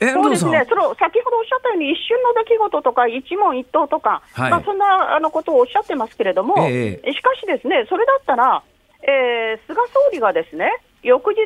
[0.00, 8.64] そうですね、その先ほどおっしゃったように、一瞬の出来事とか、一問一答とか、はい、まあ、そんなあのことをおっしゃってますけれども、えー、しかしですね、それだったら、
[9.02, 11.40] えー、菅総理がですね、翌日、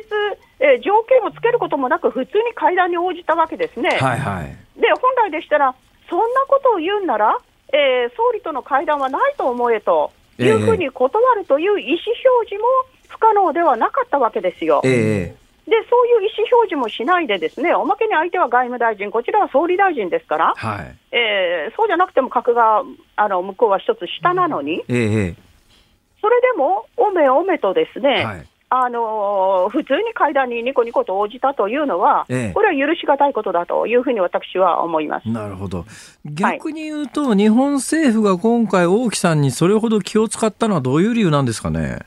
[0.59, 3.89] えー、条件をつけることもなく、普通に会談に応じたわけですね。
[3.89, 4.45] はいはい、
[4.79, 5.73] で本来でしたら、
[6.09, 7.37] そんなことを言うんなら、
[7.73, 11.99] えー、総理との会談はないと思えというふうに断るという意思
[12.39, 12.67] 表示も
[13.07, 14.81] 不可能ではなかったわけですよ。
[14.83, 22.83] えーでそういう意思表示もしないで、ですねおまけに相手は外務大臣、こちらは総理大臣ですから、はい、えー、そうじゃなくても格が
[23.15, 25.35] あの向こうは一つ下なのに、えー、
[26.21, 28.47] それでもおめおめとですね、はい
[28.83, 35.29] あのー、普通に会談にニコニコと応じたというのは、ええ、これは許し難いことだというふうに私は思います。
[35.29, 35.85] なるほど、
[36.25, 41.99] 逆に言うと、はい、日本政府が今回、王毅さんにそれほど気を使ったのは、どういう理由なんですかね？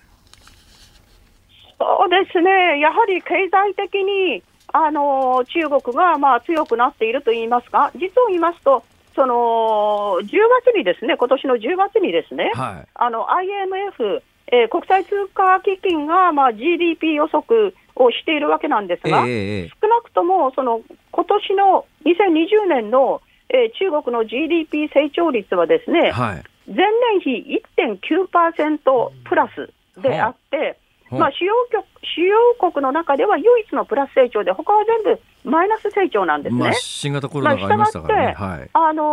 [1.78, 8.82] そうですね、やはり経済的に、あのー、中国がまあ強くなっていると言いますか、実を言いますと、
[9.14, 10.26] その10
[10.64, 20.80] 月にですね、今年の10月にですね、はい、あの IMF、えー、国際通貨基金が、まあ、GDP 予測をしているわけなんですが、えー、少なくともその
[21.12, 30.78] 今年の2020年の、えー、中国の GDP 成長率はですね、はい、前年比1.9%プラスであって、
[31.10, 31.84] まあ、主要局
[32.16, 36.60] 主要国の中では唯一のプラス成長で、他は全部マイナス成長なんですね。
[36.60, 38.34] まあ、新型コロナがありましたからね。
[38.34, 39.04] はい、あの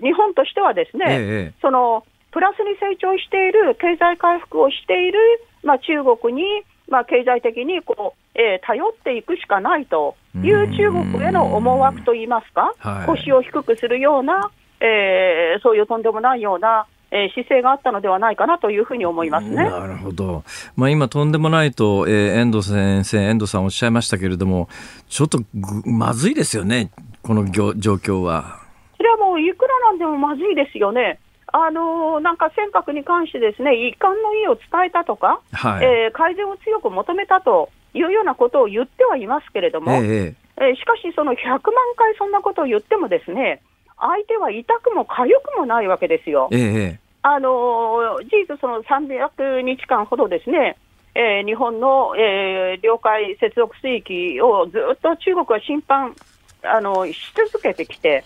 [0.00, 5.20] ー、日本としてはですね、ええ、そのプラスに成長している、経済回復をしている、
[5.62, 6.42] まあ、中国に、
[6.88, 19.54] まあ、経済的にこう、えー、頼っていくしかないという中国への思惑といいますか、はい、腰を低くするような、えー、そういうとんでもないような、えー、姿勢があったのではないかなというふうに思いますね。
[19.54, 20.42] なるほど。
[20.74, 24.68] まあ、今、とんでもないと、えー、遠藤先生、遠藤さんおっしゃいましたけれども、
[25.08, 25.38] ちょっと
[25.84, 26.90] まずいですよね、
[27.22, 28.58] この状況は。
[28.96, 31.20] それはもう、いくらなんでもまずいですよね。
[31.56, 41.60] あのー、なんか尖閣に関してですね、遺憾の意を伝えたとか、はい、えー、改善を強く求めたというようなことを言ってはいますけれども、えー、えー、しかし、その100万
[41.96, 43.62] 回そんなことを言ってもですね、
[43.96, 46.48] 相手は痛くも痒くもないわけですよ。
[46.50, 50.76] えあの事実、その300日間ほどですね、
[51.14, 56.16] えー、日本の、えー、領海接続水域をずっと中国は侵犯
[56.64, 57.14] あのし
[57.48, 58.24] 続けてきて、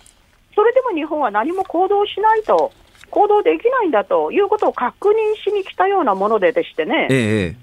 [0.55, 2.73] それでも日本は何も行動しないと、
[3.11, 7.57] 行動できないんだということを確認しに来たようなものででしてね、ええ、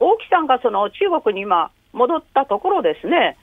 [0.00, 3.36] 王毅さんがその中国に今、戻ったところですね、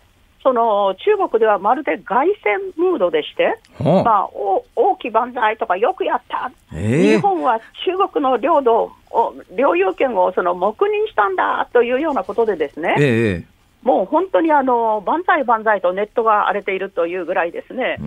[0.44, 4.30] その中国ではまるで凱旋ムードでして、まあ、
[4.76, 13.46] 大き万歳とかよくやった、えー、日本は中国の領土を、領有権をその黙認したんだというようなことでですね、えー、
[13.84, 17.98] もう本当にあの万歳万歳とネットが荒れているというぐらいですね、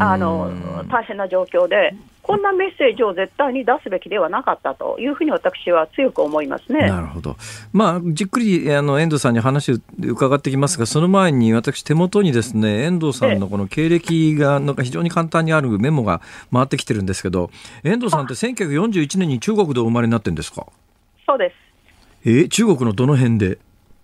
[0.00, 0.50] あの
[0.90, 1.94] 大変な状況で、
[2.28, 6.86] こんなメッセージを絶対に出すべきではなかったというふうに私は強く思いますね。
[6.86, 7.36] なるほど。
[7.72, 16.20] まあ、じっくりあの遠藤さんに話を伺ってきますが、その前に私、手元にですね、遠藤さんのこの経歴がなんか非常に簡単にあるメモが
[16.52, 17.50] 回ってきてるんですけど、
[17.82, 20.66] 遠藤さんって1941年に中国でお生まれになってるんですか？
[21.26, 22.28] そうです。
[22.28, 23.56] えー、中国のどの辺で？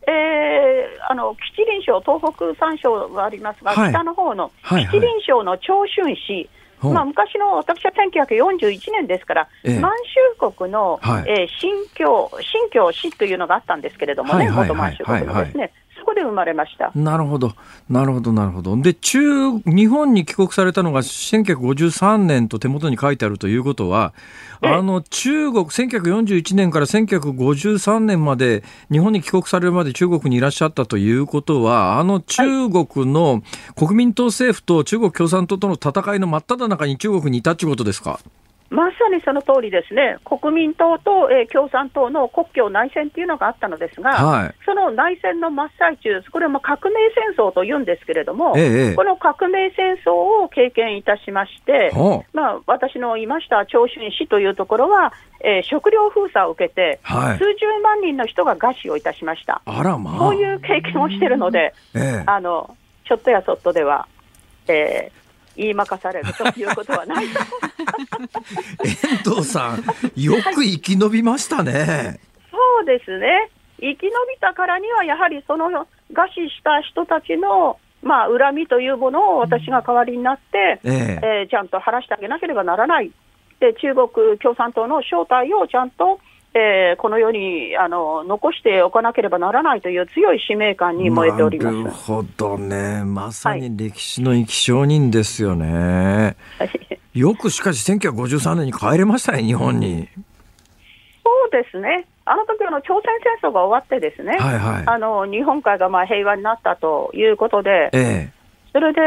[0.06, 6.48] えー、あの吉林省、東北三省がありますが、はい、北の方の吉林省の長春市、
[6.92, 9.92] まあ、昔の私は1941年ですから、ええ、満
[10.38, 15.72] 州国の、はい、えー、新疆、新疆市というのがあったんですけれどもね、元満州国のですね。
[16.04, 17.54] そこで生まれましたなるほど、
[17.88, 18.76] なるほど、なるほど。
[18.76, 24.12] で、中、日本に帰国されたのが1953年と手元に書いてあるということは、
[24.60, 33.42] あの中国、1941年から1953年まで日本に帰国されるまで中国にいらっしゃったということは、あの中国の
[33.74, 38.20] 国民党政府と中国共産党との戦いの真っ只中に中国にいたということですか？
[38.70, 51.92] まさにその通りですね、国民党と、えー、共産党の国境内戦っていうのがあったのですが、はい、その内戦の真っ最中、これは革命戦争というんですけれども、ええ、この革命戦争を経験いたしまして、
[52.32, 59.60] まあ、私のいました長春市というところは、えー、食料封鎖を受けて、はい、数十万人の人が餓死をいたしました。
[59.64, 64.08] あらまあ、そういう経験をしているので、え、あのちょっとやそっとでは、
[64.66, 65.23] えー、
[65.56, 67.34] 言いまかされるということはない遠
[69.24, 69.84] 藤さん、
[70.20, 71.72] よく生き延びましたね。
[71.72, 73.50] はい、そうですね。
[73.78, 75.66] 生き延びたからには、やはりその
[76.12, 83.10] 餓死した人たちの、まあ、恨みというものを私が代わりになって、えええー、ちゃんと晴らしてあげなければならない。
[83.60, 86.20] で、中国共産党の正体をちゃんと
[86.56, 96.36] えー、この世にあの残しておかなければならないという強い使命感に燃えておりますなるほどね、まさに歴史の生き証人ですよね。
[96.58, 100.08] はい、よくしかし1953年に帰れましたね、日本に。
[101.24, 102.06] そうですね。
[102.26, 103.10] あの時あの朝鮮
[103.42, 108.32] 戦争が終わってですね、はいはい、あの日本海がまあ平和になったということで、ええ、
[108.74, 109.00] それで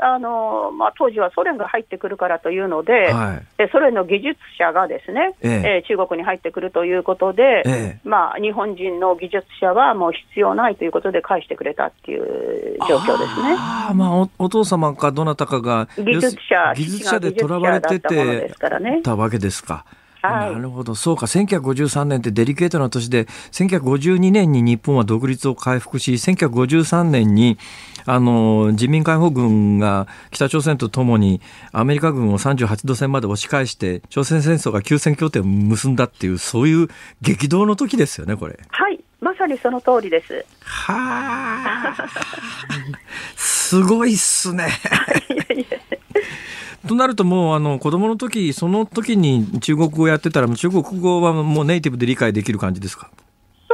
[0.00, 18.54] あの、まあ、当時はソ連が入ってくるからというので、はい、ソ連の技術者がですね、ええ中国に入ってくるということで、ええ、まあ、日本人の技術者はもう必要ないということで返してくれたっていう状況ですねあ、まあお、お父様かどなたかが技術者技術者でとらわれてて
[19.02, 19.84] たわけですか。
[20.22, 20.94] はい、なるほど。
[20.94, 21.26] そうか。
[21.26, 27.58] 1953年ってデリケートな年で、1952年に日本は独立を回復し、1953年に、
[28.06, 31.40] あの、人民解放軍が北朝鮮とともに
[31.72, 36.88] アメリカ軍を38度線まで押し返して、朝鮮戦争が休戦協定を結んだっていう、そういう
[37.22, 38.58] 激動の時ですよね、これ。
[38.68, 39.00] はい。
[39.20, 40.44] まさにその通りです。
[40.64, 42.08] はあ。
[43.36, 44.68] すごいっすね。
[46.88, 53.10] となるともうあの子供の時その時に中国語やってたら中国語はもうネイティブで理解できる感じですか？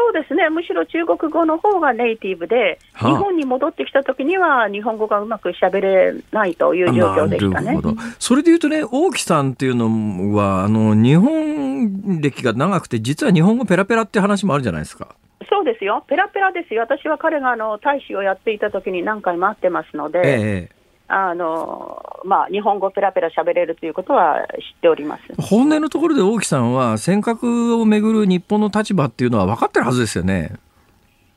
[0.06, 7.76] そうですね、むしろ中国語の方がネイティブで、はあ、日本に戻ってきたときには、日本語がうまくしゃべれないという状況でしたね。
[8.20, 15.16] それでいうとね、大木さんっていうのは、あの日本歴が長くて、実は日本語ペラペラって話もあるじゃないですか。
[15.50, 20.75] そうですよ、ペラペラですよ、私は彼があの大使をやっていたときに何回も会ってますので、ええ、
[21.08, 25.22] あのまあ、日本語ペラペラ喋れるということは知っております。
[25.40, 30.52] 本音のところで大木さんは、尖閣をめぐる日本の立場っていうのは分かってるはずですよね。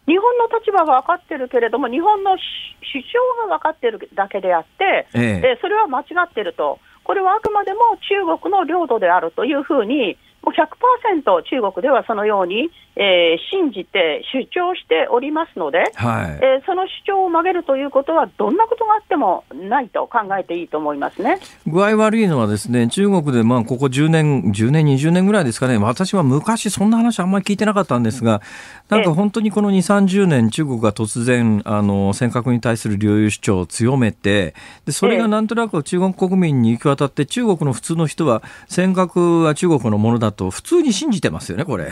[0.08, 3.04] 日本の立場は分かってるけれども、日本の主
[3.46, 21.40] 張が分かってるだけであって、ええ、それは間違ってると、これはあくまでも中国の領土であるというふうに、もう100%中国ではそのように、えー、信じて主張しておりますので、はい、えー、その主張を曲げるということは、どんなことがあってもないと考えていいと思いますね。
[21.66, 28.42] 具合悪いのは、ですね中国でまあここ10年、10年、20年ぐらいですかね、私は昔、そんな話あんまり聞いてなかったんですが、
[28.90, 34.54] なんか本当にこの2、30年、中国が突然、あの尖閣に対する領有主張を強めて、
[34.86, 41.90] でそれがなんとなく中国国民に行き渡って、中国の普通の人は、尖閣は中国のものだと、普通に信じてますよね、これ。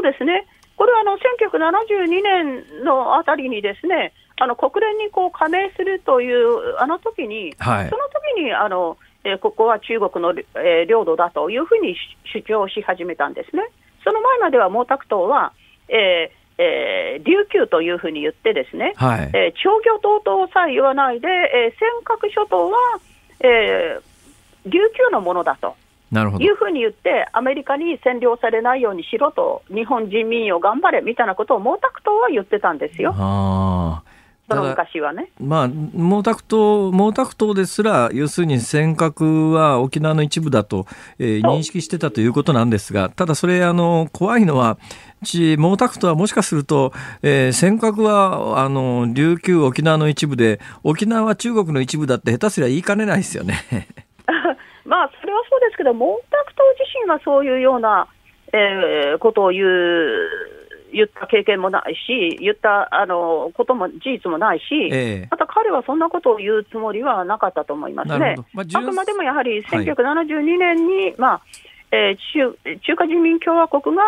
[0.00, 0.46] そうですね。
[0.76, 11.94] これはあの1972年のあたりにですね、あの国連にこう加盟するというあの時に、はい、その時にあの、えー、ここは中国の、えー、領土だというふうに
[12.32, 13.62] 主張し始めたんですね。
[14.02, 15.52] その前までは毛沢東は、
[15.88, 22.78] えーえー、琉球というふうに言ってですね、はい、えー、商業等々さえ言わないで、えー、尖閣諸島は、
[23.40, 25.76] えー、琉球のものだと。
[26.10, 33.14] なるほどいうふうに言って、アメリカに占領されないようにしろと、日本人民を頑張れみたいなことを毛沢東は言ってたんですよ。
[33.16, 34.02] あ
[34.50, 35.30] その昔はね。
[35.38, 35.74] まあ、毛
[36.24, 40.86] 沢東、毛沢東ですら、要するに尖閣は沖縄の一部だと、
[41.20, 44.78] えー、認識してたということなんですが、ただそれ、あの、怖いのは、
[45.22, 46.92] 毛沢東はもしかすると、
[47.22, 53.54] えー、尖閣はあの琉球、沖縄の一部で、沖縄は中国の一部だって下手すりゃ言いかねないですよね。
[54.84, 55.98] まあ、それはそうですけど、毛
[56.30, 58.08] 沢東自身がそういうような、
[58.52, 60.28] えー、ことを言う、
[60.92, 68.36] 言った経験もないし、言ったあのことも事実もないし、えー、また彼はそんなことを言うつもりはなかったと思いますね。
[68.52, 71.40] まあ、あくまでもやはり1972年に、はい、まあ
[71.92, 74.02] えー、中中華人民共和国が、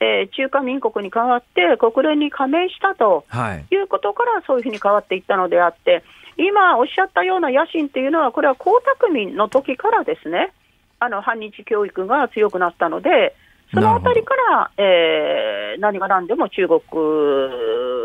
[0.00, 3.24] えー、中華民国に代わって国連に加盟したと
[3.70, 6.02] いうことから、そういうふうに変わっていったのであって、
[6.36, 8.64] 今おっしゃったような野心っていうのは、これは江
[9.00, 10.52] 沢民の時からですね、
[11.00, 13.34] あの反日教育が強くなったので、
[13.72, 16.80] そのあたりから、えー、何が何でも中国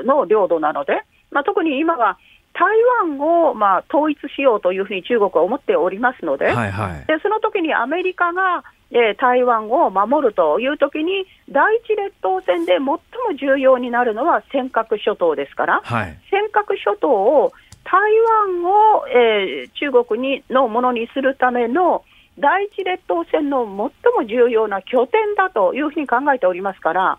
[0.05, 2.17] の領土なので、まあ、特に今は
[2.53, 2.65] 台
[3.05, 12.99] 湾を、まあ、統一しようというふうに中国は思っておりますので、はいはい、でその時にアメリカが、えー、台湾を守るという時に、第一列島線で最も
[13.39, 17.53] 重要になるのは尖閣諸島ですから、はい、尖閣諸島を
[17.89, 22.05] 台湾を、えー、中国にのものにするための
[22.37, 27.17] 第一列島線の最も重要な拠点だというふうに考えておりますから、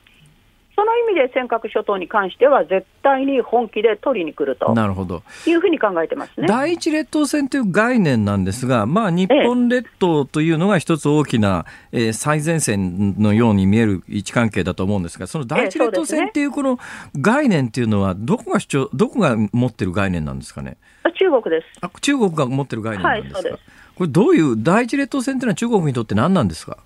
[0.80, 16.78] その意味で尖閣諸島に関しては、絶対に本気で取りに来るとなるほどいうふうに考えてますね第一列島線という概念なんですが、まあ、日本列島というのが一つ大きな、ええ最前線のように見える位置関係だと思うんですが、その第一列島線っていうこの
[17.20, 20.78] 概念っていうのは、どこが主張、どこが持ってる概念なんですかね？
[21.18, 21.66] 中国です。
[21.82, 23.48] あ中国が持ってる概念なんですか？
[23.50, 23.58] はい、
[23.96, 26.78] これどういう第一列島線というのは中国にとって何なんですか？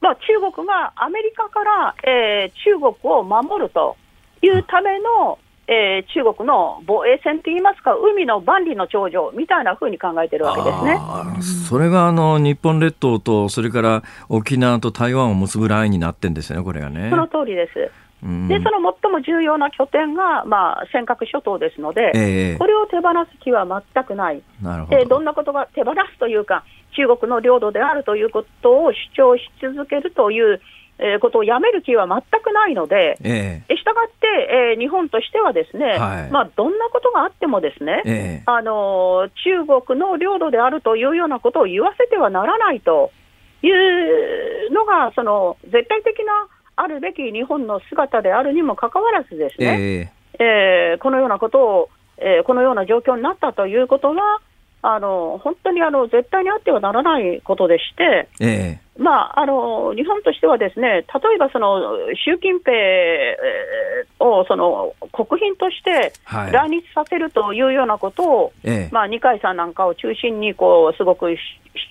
[0.00, 3.96] まあ、中国がアメリカから、えー、中国を守ると
[4.42, 10.98] いうための、えー、中国の防衛線といいますか、海の万里の長城みたいなふうに考えてるわけですね
[11.68, 17.10] それがあの日本列島と、それから沖縄と台湾を結ぶラインになってんですね、これがね。
[17.10, 17.90] その通りです。
[18.20, 18.28] で、
[18.60, 24.42] その最も重要な拠点が、まあ、尖閣諸島ですので、えー、これを手放す気は全くない。
[24.60, 25.04] なるほど。
[25.04, 26.64] どんなことが手放すというか、
[26.96, 30.60] 中国の領土であるということを主張し続けるという、
[30.98, 43.12] えー、ことをやめる気は全くないので、えー、したがって、えー、日本としてはですね、はい、まあ、どんなことがあってもですね、えー、あの中国の領土であるというようなことを言わせてはならないと
[43.62, 54.40] いうのが、その絶対的なあるべき日本の姿であるにもかかわらずですね、えー、えー、このようなことを、えー、このような状況になったということは、
[54.82, 61.02] あの本当にあの絶対にあってはならないことでして、えー、まあ、あの日本としてはですね例
[61.34, 61.80] えばその
[62.24, 62.76] 習近平
[64.20, 71.36] をその国賓として来日させるというようなことを、はい、まあ、二階さんなんかを中心にこうすごく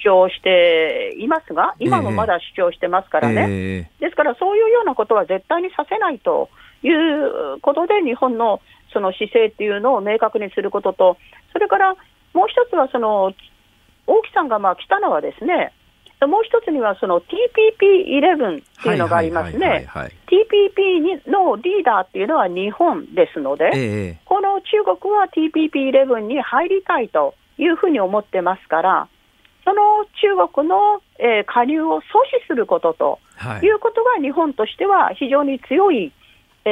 [0.02, 6.50] 主張していますが、今もまだ主張してますからね、えー、ですからそういうようなことは絶対にさせないと
[6.84, 8.62] いうことで、日本の
[8.94, 11.18] その姿勢っていうのを明確にすることと、
[11.54, 11.96] それから
[12.38, 13.34] もう一つはその、
[14.06, 15.74] 大木さんがまあ来たのはですね、
[16.22, 19.88] もう一つにはその TPP11 っていうのがありますね。
[20.28, 29.08] TPP のリーダーっていうのは日本ですので、えこの中国は TPP11 に入りたいというふうに思ってますから、
[29.66, 32.02] その中国の、えー、加入を阻止
[32.48, 33.20] することと
[33.64, 36.14] いうことが日本としては非常に強い、
[36.66, 36.70] え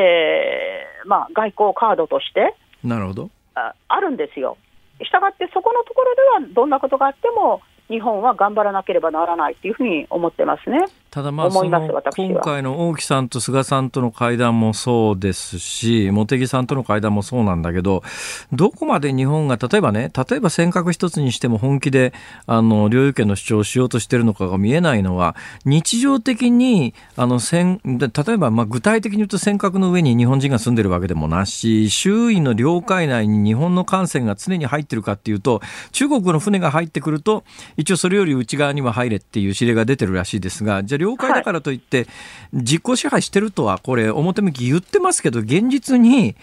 [1.05, 4.57] ーまあ、外交カードとしてなるほどああるんですよ。
[5.03, 10.85] したがってそこのところではどんなことがあっても日本は頑張らなければならないというふうに思ってますね。
[11.15, 18.03] ただまあ、今回の王毅さんと菅さんとの会談もそうですし、茂木さんとの会談もそうなんだけど、
[18.51, 22.11] どこまで日本が、例えばね、例えば尖閣一つにしても本気で、
[22.47, 35.61] あの、領有権の主張をしようとしているのかが見えないのは、日常的に、あの、例えば、まあ、具体的に言うと尖閣の上に日本人が住んでるわけでもなし、周囲の領海内に日本の艦船が常に入ってるかっていうと、
[35.93, 37.45] 中国の船が入ってくると、
[37.77, 42.07] 一応それより内側には入れっていう指令が出てるらしいですが、じゃあ了解だからといって、
[42.53, 46.35] 実効支配してるとは、これ、表向き言ってますけど、現実に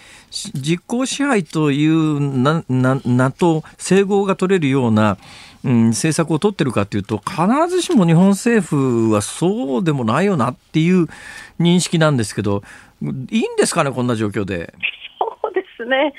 [0.54, 5.16] 実効支配というな、な、なと整合が取れるような、
[5.64, 7.36] うん、政策を取ってるかというと、必
[7.68, 11.08] ずしも日本政府はそうでもないよなっていう
[11.60, 12.62] 認識なんですけど、
[13.02, 14.74] いいんですかね、こんな状況で？
[15.18, 16.14] そうですね。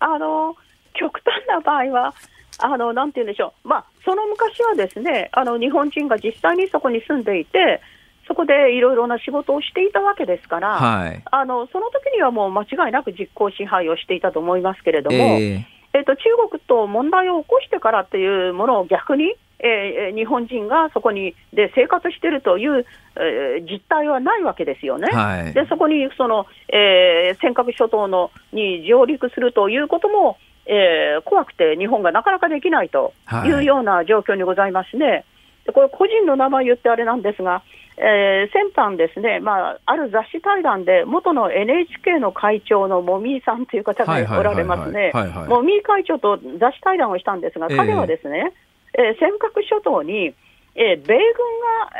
[0.00, 0.56] あの、
[0.94, 2.14] 極端な場合は、
[2.58, 3.68] あの、なんて言うんでしょう。
[3.68, 7.80] まあ、その昔はですね、あの、日本人が実際にそこに住んでいて、
[8.28, 22.84] そこでいろいろな仕事をしていたわけですから、はい、あのその時にはもう間違いなく実効支配をしていたと思いますけれども、えー、えーと中国と問題を起こしてからというものを逆に、えー、日本人がそこにで生活しているという、
[23.16, 25.08] えー、実態はないわけですよね。
[25.08, 30.36] はい、でそこにその、えー、尖閣諸島のに上陸するということも、
[30.68, 33.14] えー、怖くて日本がなかなかできないと
[33.44, 35.24] いうような状況にございますね。
[35.72, 37.62] これ個人の名前言ってあれなんですが、
[37.96, 45.10] えー、先般ですね、まあ、ある雑誌対談で、元の NHK の会長のもみーさんという方がおられますね。
[45.48, 48.52] もみー会長と雑誌対談をしたんですが、彼はですね、
[48.94, 50.34] えー、えー、尖閣諸島に、
[50.74, 51.18] えー、米軍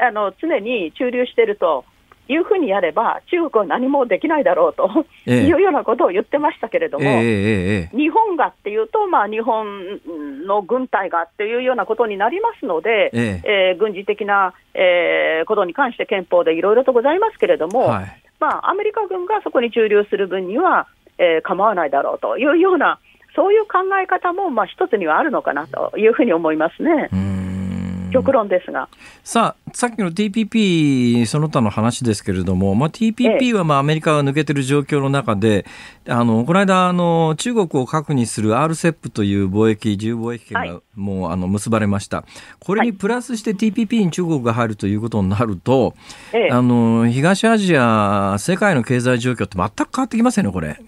[0.01, 1.85] があの常に駐留していると。
[2.29, 10.01] いうふうにやれば、中国は何もできないだろうというようなことを言ってましたけれども、え日本がっていうと、まあ、日本
[10.47, 13.75] の軍隊がっていうようなことになりますので、ええ。
[13.77, 20.87] ー、軍事的な、えー、ことに関して憲法でいろいろとございますけれども、はい、まあ、アメリカ軍がそこに駐留する分には、
[21.19, 22.99] えー、構わないだろうというような、
[23.35, 27.09] そういう考え方も、まあ、一つにはあるのかなというふうに思いますね。
[28.11, 28.89] 極論ですが。
[29.25, 35.67] さあ、さっきの TPP その他の話ですけれども、まあ、TPP はまあアメリカが抜けてる状況の中で、
[36.09, 42.25] あの、この間、あの、中国を核にする RCEP という貿易、自由貿易権がもう、はい、あの、結ばれました。
[42.61, 45.95] これにプラスして TPP に中国が入るということになると、
[46.33, 50.81] はい、あの、東アジア、世界の経済状況って全く変わってきませんね、これ。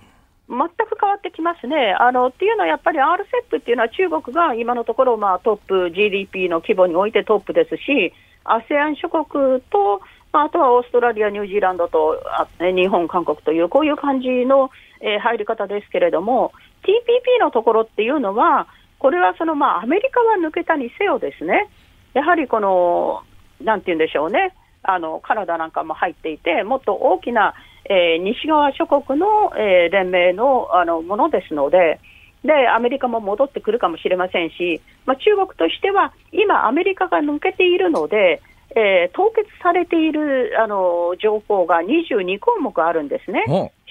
[0.51, 1.95] 全く変わってきますね。
[1.99, 8.13] あのっていうのは、やっぱり RCEP っていうのは、中国が今のところ、まあ、トップ、GDP の規模においてトップですし、
[8.45, 10.01] ASEAN 諸国と、
[10.33, 12.21] まあ、あとはオーストラリア、ニュージーランドと
[12.59, 14.71] 日本、韓国という、こういう感じの、
[15.01, 18.67] え、入り方ですけれども、TPP のところっていうのは、
[18.99, 21.69] これはその、まあ、アメリカは抜けたにせよですね、
[22.13, 23.23] やはりこの、
[23.63, 29.27] なんて言うんでしょうね、あのカナダなんかも入っていて、もっと大きな、えー、西側諸国の、
[29.57, 32.01] えー、連盟のあのものですので、
[32.45, 38.41] で、アメリカも戻ってくるかもしれませんし、まあ、中国としては、今、アメリカが抜けているので、
[38.75, 43.45] えー、凍結されているあの情報が22項目あるんですね。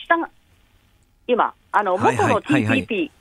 [0.05, 0.29] 下が
[1.27, 3.11] 今、あの元の TPP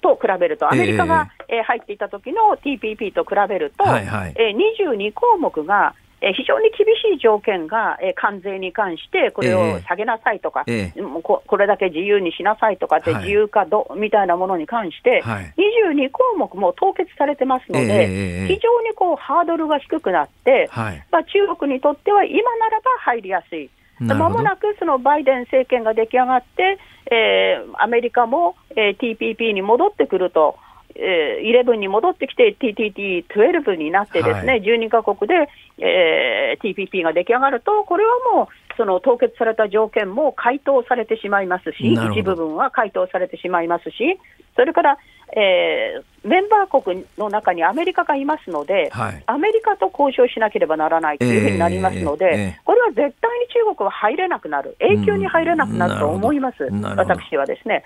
[0.00, 15.54] と比べると、アメリカが、えー、入っていた時の TPP と比べると、はいはい、えー、22項目がえ非常に厳しい条件が、え関税に関して、これを下げなさいとか、えー、もうこ、これだけ自由にしなさいとかって、自由化ど、みたいなものに関して、はい、
[15.94, 23.70] 22項目も凍結されてますので、えー、非常にこうハードルが低くなって、はい、まあ、中国にとっては今ならば入りやすい。
[24.00, 26.78] まもなくそのバイデン政権が出来上がって、
[27.10, 30.56] えー、アメリカも、えー、TPP に戻ってくると。
[30.98, 44.18] えー、11に戻ってきて TTT12 になってですね、はい、12カ国で、えー、TPP が出来上がると、これはもう、その凍結された条件も回答されてしまいますし、一部分は回答されてしまいますし、
[44.54, 44.98] それから、
[45.34, 53.14] えー、メンバー国の中にアメリカがいますので、はい、アメリカと交渉しなければならないというふうになりますので、えーえー、これは絶対に
[53.48, 56.64] 中国は入れなくなる、永久に入れなくなると思います、
[56.96, 57.84] 私はですね。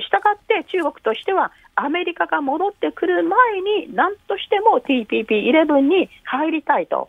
[0.00, 7.08] したがって中国としては、アメリカが戻ってくる前に、なんとしても TPP11 に入りたいと。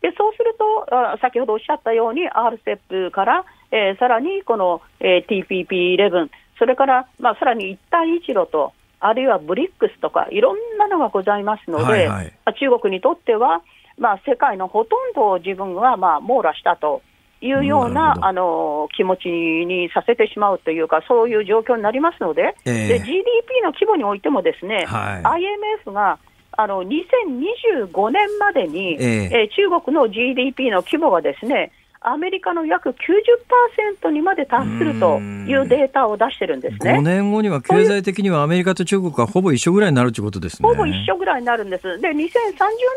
[0.00, 6.28] でそうすると、先ほどおっしゃったように、RCEP から、えー、さらにこの、えー、TPP11、
[6.58, 13.62] それから、まあ、さらに一帯一路と、あるいは BRICS とか、いろんなのがございますので、はいはい、中国にとっては、
[13.98, 17.02] まあ、世界のほとんどを自分は、まあ、網羅したと。
[17.42, 23.22] いうようなあの気持ちにさせてしまうというか、そういう状況になりますので、えー、で GDP
[23.62, 26.18] の規模においても、ですね、はい、IMF が
[26.52, 31.72] あの2025年までに、えー、えー、中国の GDP の規模がですね、
[32.04, 32.90] アメリカの約
[34.02, 36.94] 90%にまで達するというデータを出してるんですね。
[36.98, 40.68] 5年後には経済的にはアメリカと中国がほぼ一緒ぐらいになるということですね。
[40.68, 42.00] ほぼ一緒ぐらいになるんです。
[42.00, 42.14] で、2030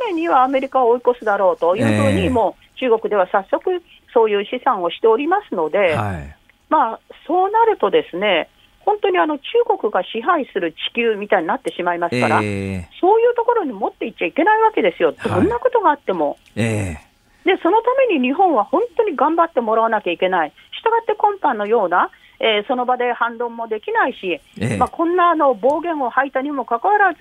[0.07, 3.81] 年にはアメリカを追い越すだろうというふうに、もう中国では早速、
[4.16, 6.36] そういう試算をしておりますので、はい、
[6.70, 8.49] まあ、そうなるとですね、
[8.80, 9.43] 本当にあの中
[9.80, 16.38] 国が支配する地球みたいになってしまいますから、えー、そういうところに持っていっちゃいけないわけですよ、どんなことがあっても。
[16.55, 22.09] えー、でそのために日本は本当に頑張ってもらわなきゃいけない、したがって今般のような、
[22.39, 27.20] えー、その場で反論もできないし、えー、まあ、こんなあの暴言を吐いたにもかかわらず、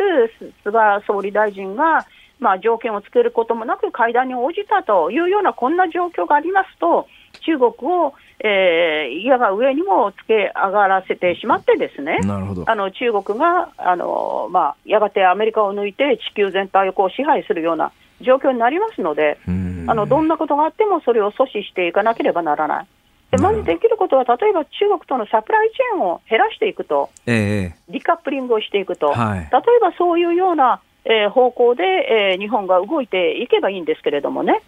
[0.63, 2.07] 菅総理大臣が
[2.45, 7.09] まあ、条件をつけることもなく会談に応じたというようなこんな状況がありますと、
[7.41, 12.21] 中国を、えー、嫌が上にもつけ上がらせてしまって、ですね。
[12.67, 17.91] あの中国があの、まあ、やがてアメリカを抜いて地球全体をこう支配するような
[18.21, 22.87] 状況になりますので、あのどんなことがあってもそれを阻止していかなければならない。
[23.31, 34.63] でまずできることは、例えば中国とのサプライチェーンを減らしていくと、えー、ディカップリングをしていくと、はい、例えばそういうようなえー、方向で、えー、日本が動いていけばいいんですけれどもね。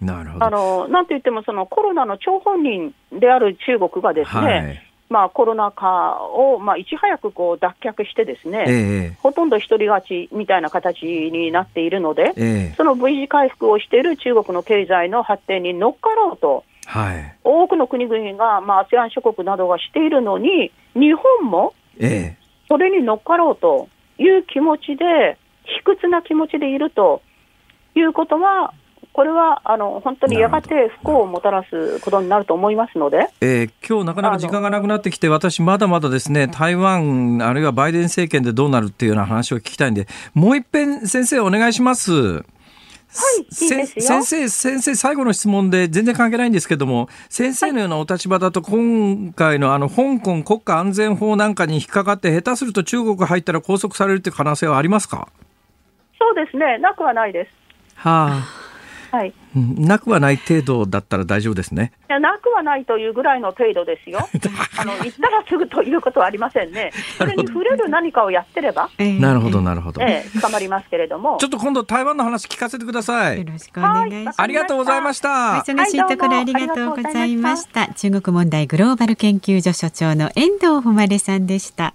[0.00, 0.44] なるほど。
[0.44, 21.74] あのなんといってもそのコロナの張本人である中国がですね、はい、まあ、コロナ禍を、まあ、いち早くこう脱却して、ですね、えー、ほとんど一人勝ちみたいな形になっているので、えー、その V 字回復をしている中国の経済の発展に乗っかろうと、はい、多くの国々が、まあ、ASEAN 諸国などがしているのに、日本も
[22.68, 23.88] それに乗っかろうと
[24.18, 25.36] いう気持ちで、
[25.78, 27.22] 卑屈な気持ちでいると
[27.94, 28.72] いうことは、
[29.12, 42.12] これはあの本当にやがて不幸をもたらすことになると思いますので、えー、今日なかなか時間がなくなってきて、私、まだまだですね台湾、あるいはバイデン政権でどうなるっていうような話を聞きたいんで、もう一遍、先生、お願いします。
[42.12, 42.44] は
[43.38, 43.86] い、いい先
[44.22, 55.28] 生、先生、最後の質問で全然関係ないんですけども、先生のようなお立場だと、今回のあの香港国家安全法なんかに引っかかって、下手すると中国入ったら拘束されるって可能性はありますか？
[56.20, 57.50] そうですね、なくはないです。
[57.96, 58.70] はあ。
[59.10, 61.92] はい、なくはない程度だったら大丈夫ですね。
[62.08, 64.20] いや、なくはないというぐらいの程度ですよ。
[64.78, 66.92] あの、行ったらすぐということはありませんね。
[67.18, 68.88] それに触れる何かをやってれば。
[68.98, 70.00] なるほど、なるほど。
[70.02, 71.38] ええ、捕まりますけれども。
[71.40, 73.38] ちょっと今度台湾の話聞かせてください。
[73.38, 74.40] よろしくお願いします。
[74.40, 75.28] ありがとうございました。
[75.28, 77.88] お忙しいところありがとうございました。
[77.88, 81.94] 中国問題グローバル研究所所長の遠藤誉さんでした。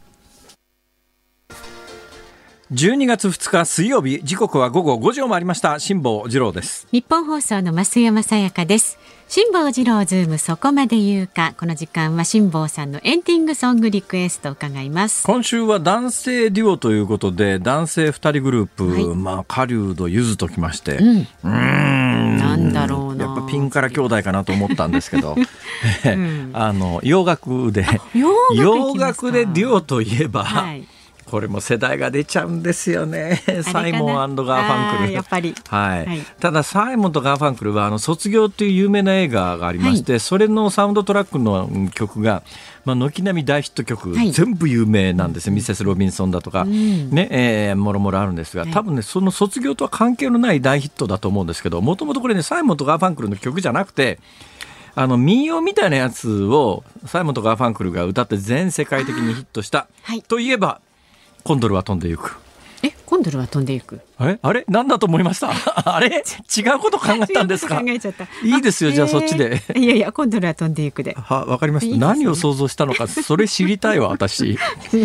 [2.73, 5.77] 12月2日水曜日時刻は午後5時を回りました。
[5.77, 6.87] 辛坊治郎です。
[6.91, 8.97] ニッポン放送の増山さやかです。
[9.27, 11.53] 辛坊治郎ズームそこまで言うか。
[11.59, 15.27] この時間は辛坊さんのエンディングソングリクエストを伺います。
[15.27, 20.97] 今週は男性デュオということで男性2人グループ、はい、まあ狩人ゆずときまして。
[20.97, 21.27] うん。
[21.43, 23.25] なんだろうな。
[23.25, 27.85] やっぱぴんから兄弟かなと思ったんですけど、 うん、 あの洋楽で
[28.15, 30.87] 洋楽でデュオといえば、はい
[31.29, 33.41] これも世代が出ちゃうんですよね。
[33.63, 35.13] サイモンガーファンクル。
[35.13, 35.55] やっぱり。
[35.67, 36.05] はい。
[36.05, 42.43] はい、ただ、サイモンとガーファンクルは、あの、卒業っていう有名な映画がありまして、はい、それのサウンドトラックの曲が、
[42.85, 45.53] まあ、軒並み大ヒット曲、はい、全部有名なんですよ。
[45.53, 54.19] ミセス・ロビンソンだとか、うん、ね、えー、もろもろあるんですが、多分ね、その卒業とは関係のない大ヒットだと思うんですけど、もともとこれね、サイモンとガーファンクルの曲じゃなくて、
[54.97, 60.79] あの民謡みたいなやつをサイモンとガーファンクルが歌って全世界的にヒットした、はい、といえば
[61.45, 62.39] コンドルは飛んでいく。
[62.81, 63.99] え、コンドルは飛んでいく。
[64.19, 65.51] え、あれ、なんだと思いました？
[65.95, 66.23] あれ、
[66.57, 67.79] 違うこと考えたんですか？
[67.79, 68.23] 考えちゃった。
[68.43, 69.61] いいですよ、じゃあ、そっちで。
[69.75, 71.13] いやいや、コンドルは飛んでいくで。
[71.13, 71.97] は、わかりました。
[71.97, 74.57] 何を想像したのか、それ知りたいわ、私。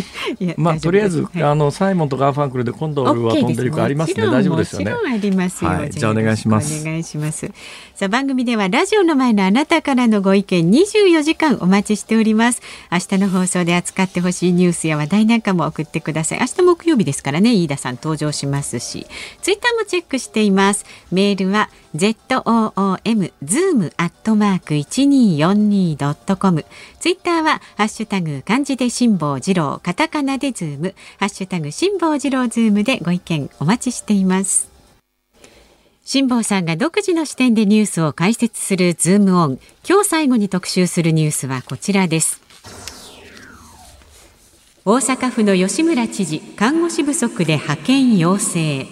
[0.57, 4.26] まあ、とりあえず、あの、サイモンとガーファンクルで、コンドルは飛んでいくありますね。
[4.26, 4.92] 大丈夫ですよね。
[4.92, 6.80] ありますはい、じゃあ、お願いします。
[6.82, 7.51] お願いします。
[7.94, 12.62] さあ、番組では、ラジオの前のあなたからのご意見、24時間お待ちしております。
[12.90, 16.38] 明日の放送で扱ってほしいニュースや話題なんかも送ってください。
[16.40, 19.07] 明日木曜日ですからね、飯田さん登場しますし。
[19.43, 20.84] ツイッターもチェックしています。
[21.11, 26.64] メールは z o o m zoom アットマーク一二四二ドットコム。
[27.01, 34.70] ツイッターはハッシュタグ漢字で辛坊治郎、カタカナでズーム、ハッシュタグ辛坊治郎ズームでご意見お待ちしています。
[36.05, 39.61] 辛坊さんが独自の視点でニュースを解説するズームオン。
[39.88, 42.39] 今日最後に特集するニュースはこちらです。
[44.83, 48.87] 大阪府の吉村知事看護師不足で派遣要請。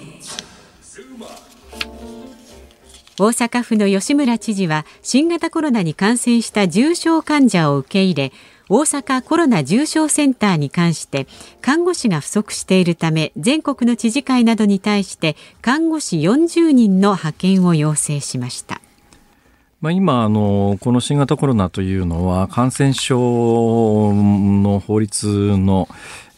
[3.19, 8.33] 大阪府の吉村知事は新型コロナに感染した重症患者を受け入れ
[8.69, 11.27] 大阪コロナ重症センターに関して
[11.61, 18.81] 看護師が不足しているため全国の知事会などに対して看護師40人の派遣を要請しました。
[19.81, 25.89] まあ、今あの、この新型コロナというのは感染症の法律の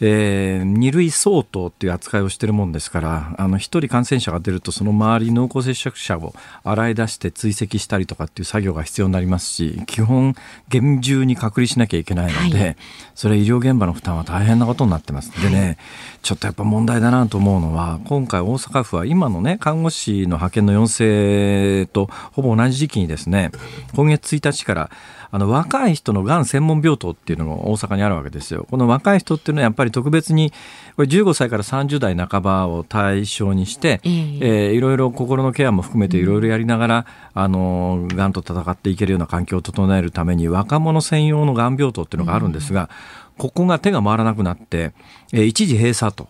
[0.03, 6.35] えー、2類相当っていう扱いをしているもんですから、あの、一人感染者が出ると、その周り濃厚接触者を
[6.65, 10.35] 洗い出して追跡したりとかっていう作業が必要になりますし、基本、
[10.69, 12.77] 厳重に隔離しなきゃいけないので、はい、
[13.15, 15.31] それは医療現場の負担は大変なことになってます。
[15.43, 15.77] でね、
[16.23, 23.51] ちょっとやっぱ問題だなと思うのは、今回大阪府は今のね、看護師の派遣の要請とほぼ同じ時期にですね、
[23.95, 24.91] 今月1日から、
[25.33, 28.67] あの若い人のがん専門病棟っていうのが大阪にあるわけですよ。
[28.69, 30.53] この若い人っていうのはやっぱり特別に
[30.97, 42.91] これ15歳から30代半ばを対象にして、えー、えー、いろいろ心のケアも含めていろいろやりながら、あのがんと戦っていけるような環境を整えるために若者専用のがん病棟っていうのがあるんですが、
[43.39, 44.93] ここが手が回らなくなって、
[45.33, 46.29] えー、一時閉鎖と。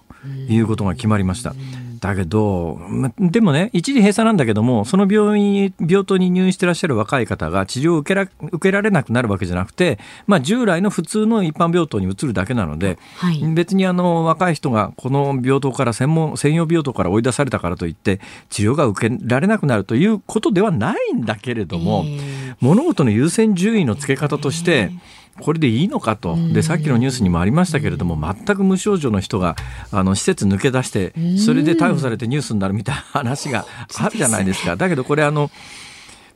[0.48, 1.54] いうことが決まりました。
[2.00, 2.80] だけど、
[3.18, 26.36] でもね、一時閉鎖なんだけども、その病院、病棟に入院してらっしゃる若い方が治療を受けら受けられなくなるわけじゃなくて、まあ、従来の普通の一般病棟に移るだけなので、はい、別にあの若い人がこの病棟から専門、専用病棟から追い出されたからといって、治療が受けられなくなるということではないんだけれども、えー、物事の優先順位の付け方として、えーこれでいいのかと。
[26.52, 29.56] でさっきのニュースにもありましたけれども全く無症状の人が
[29.90, 33.66] あの施設抜け出してそれで逮捕されてニュースになるみたいな話が
[33.98, 34.76] あるじゃないですか。
[34.76, 35.50] だけどこれあの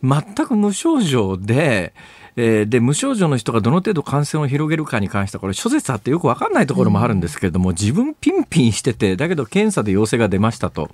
[0.03, 1.95] 全く無症状で
[2.37, 10.91] えー、で無症状の人がどの程度感染を広げるかに関してはこれ諸説あってよく分かんないところもあるんですけれども、自分ピンピンしててだけど検査で陽性が出ましたと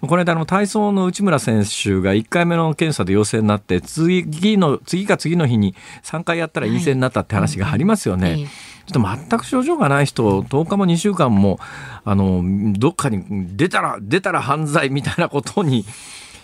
[0.00, 8.30] この間の体操の内村選手が1回目の検査で陽性になって次の次か次の日に3回やったら陰性になったって話がありますよね。
[8.30, 8.46] はい
[8.86, 11.60] ちょっと全く症状がない人、10日も2週間も、
[12.04, 12.42] あの、
[12.72, 13.24] どっかに
[13.56, 15.84] 出たら、出たら犯罪みたいなことに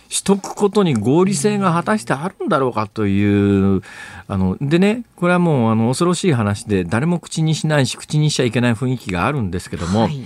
[0.08, 3.82] しとくことに合理性が果たしてあるんだろうかという、
[4.28, 10.24] あの、でね、これはもうあの恐ろしい話で誰も口にしないし口にしちゃいけない雰囲気があるんですけども、はい、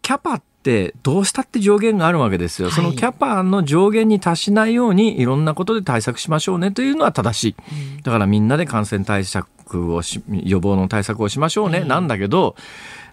[0.00, 0.53] キャパって
[1.02, 2.70] どうしたって上限があるわけですよ。
[2.70, 7.56] そのキャパの上限に達しないようにいろんなことで対策しましょうねというのは正しい。
[8.02, 12.56] だからみんなで感染対策をし、予防の対策をしましょうね、なんだけど、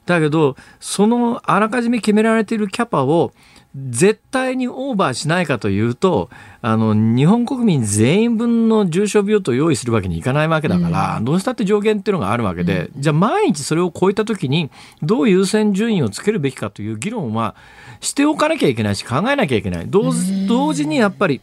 [0.05, 3.33] だけど、そのあらかじめ決められているキャパを
[3.73, 6.29] 絶対にオーバーしないかというと、
[6.61, 14.69] あの、日本国民全員分の重症病棟を用意するわけにいかないわけだから、うん、どうしたって上限っていうのがあるわけで、うん、じゃあ毎日それを超えた時に、
[15.01, 17.55] どう優先順位をつけるべきかという議論は
[18.01, 19.85] しておかなきゃいけないし、考えなきゃいけない。
[19.87, 21.39] 同時にやっぱり、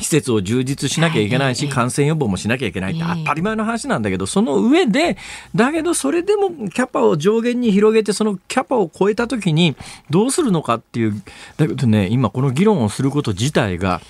[0.00, 5.16] 施設を充実しなきゃいけないし、感染予防もしなきゃいけないって当たり前の話なんだけど、その上で、
[5.54, 9.76] だけどそれでもキャパを上限に広げて、そのキャパを超えたときに
[10.10, 11.22] どうするのかっていう、
[11.56, 14.00] だけどね、今この議論をすること自体が、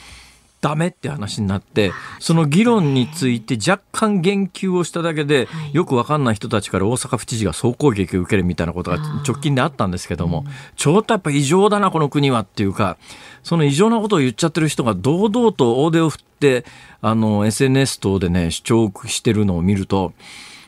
[0.61, 10.45] ダメって話になってその議論について若干言及をしただけで、よくわかんない人たちから大阪府知事が総攻撃を受けるみたいなことが直近であったんですけども、
[10.77, 12.99] ちょっとやっぱ異常だなこの国はっていうか
[13.43, 16.65] その異常なことを言っちゃってる人が堂々と大手を振って
[17.01, 20.13] あの SNS 等でね主張してるのを見ると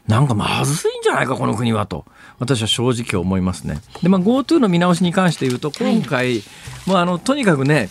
[0.07, 2.05] なんかまずいんじゃないかこの国はと。
[2.39, 3.81] 私は正直思いますね。
[4.03, 6.43] で、まあ、GoTo の見直しに関して言うと、今回、はい、
[6.87, 7.89] もうあの、とにかくね、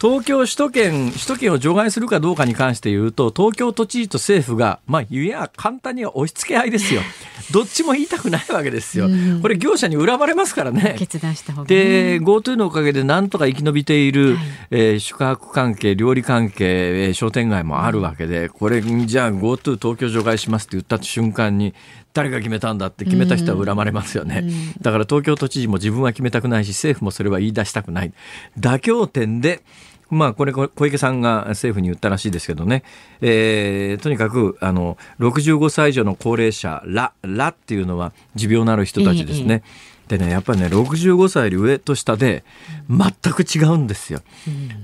[0.00, 7.02] 東京首都圏、首都圏を除外するかどうかに関して言うと、東京都知事と政府が、まあ、言えば簡単には押し付け合いですよ。
[7.50, 9.08] どっちも言いたくないわけですよ。
[9.42, 10.94] これ業者に恨まれますからね。
[10.98, 16.64] 決断した方が、ね、で、GoTo のおかげでなんとか生き延びている、はい、えー、宿泊関係、料理関係、
[17.06, 21.74] えー、商店街もあるわけで、これ、じゃあ GoTo 東京除外しますって言った瞬間に、
[22.14, 24.44] 誰が決めたんだって決めた人は恨まれますよね、
[24.80, 28.12] だから東京都知事も自分は決めたくないし政府もそれは言い出したくない。
[28.58, 29.62] 妥協点で
[30.10, 32.82] まあ、これ、小池さんが政府に言ったらしいですけどね、
[33.20, 39.62] えー、とにかく、あの、65歳以上の高齢者ら、らっていうのは持病のある人たちですね。
[40.08, 42.42] でね、やっぱりね、65歳より上と下で
[42.88, 44.20] 全く違うんですよ。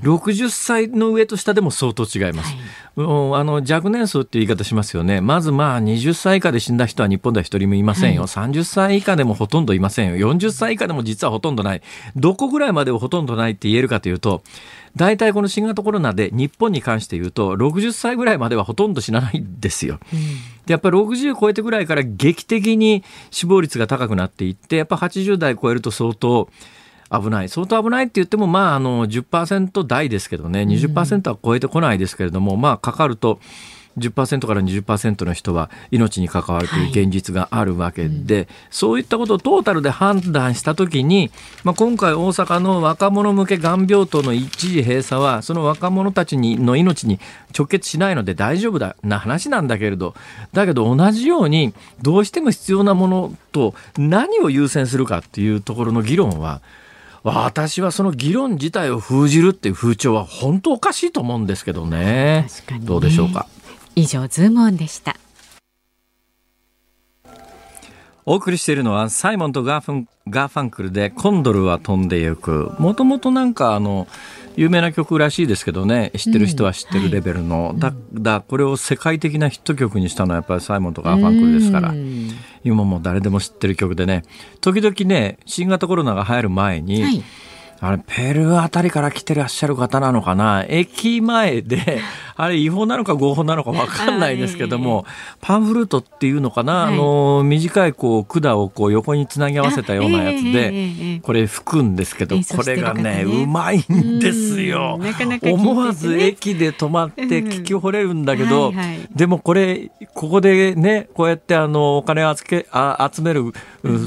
[0.05, 2.55] うん、60歳の上と下でも相当違います。
[2.95, 5.22] はい、あの若年層っていう言い方しますよね。
[5.22, 8.22] まずまあ20歳以下で死んだ人は日本では一人もいませんよ。
[8.22, 10.31] はい、30歳以下でもほとんどいませんよ。
[10.31, 11.83] 40歳以下でも実はほとんどない。
[12.16, 14.43] どこぐらいまでほとんどないって言えるかというと、
[14.97, 19.99] 大体この新型コロナで日本に関して言うと60歳ぐらいまではほとんど死なないんですよ。
[20.12, 20.18] うん、
[20.66, 26.49] でやっぱり60超えてぐらいから劇的に死亡率が高くなっていってやっぱ80代超えると相当
[27.11, 27.49] 危ない。
[27.49, 30.62] 相当危ないって言ってもまああの10%台ですけどね。
[30.62, 33.40] 20%は超えてこないですけれども、まあかかると
[33.99, 41.30] 10%から20%の人は命に関わるという現実があるわけで、はいうん、そういったことをトータルで判断したときに、
[41.62, 47.20] まあ、今回大阪の若者向けがん病棟の一時閉鎖はその若者たちにの命に
[47.57, 50.14] 直結しないので大丈夫だな話なんだけれど
[50.53, 51.72] だけど同じように
[52.03, 56.61] どうしても必要なものと何を優先するかっていうところの議論は
[57.24, 62.47] 私はその議論自体を封じるっていう風潮は本当おかしいと思うんですけどね。
[62.70, 63.49] ねどうでしょうか？
[63.97, 65.16] 以上ズームオンでした。
[68.26, 72.72] お送りしているのはサイモンとガーフンガーファンクルでコンドルは飛んでゆく。
[72.78, 74.09] もともとなんかあの
[74.57, 76.11] 有名な曲らしいですけどね。
[76.16, 77.80] 知ってる人は知ってるレベルの、うん。
[77.80, 81.95] はい、だだこれを世界的なヒット曲にしたのはやっぱりサイモンとガーファンクルですから、
[82.64, 84.22] 今も誰でも知ってる曲でね。
[84.62, 87.22] 時々ね新型コロナが流行る前に、はい。
[87.80, 90.64] あれ、ペルーあたりから来てらっしゃる方なのかな。
[90.66, 92.01] 駅前で、
[92.37, 95.05] あれ違法なのか合法なのか分かんないですけども、
[95.41, 105.01] パンフルートっていうのかな、はい、あの短いこう管をこう横につなぎ合わせたようなやつで、これ吹くんですけど、これがねうまいんですよ。
[105.43, 108.72] 思わず駅で止まって聞き惚れるんだけど、
[109.14, 113.53] でもこれここでねこうやってあのお金をけあ集める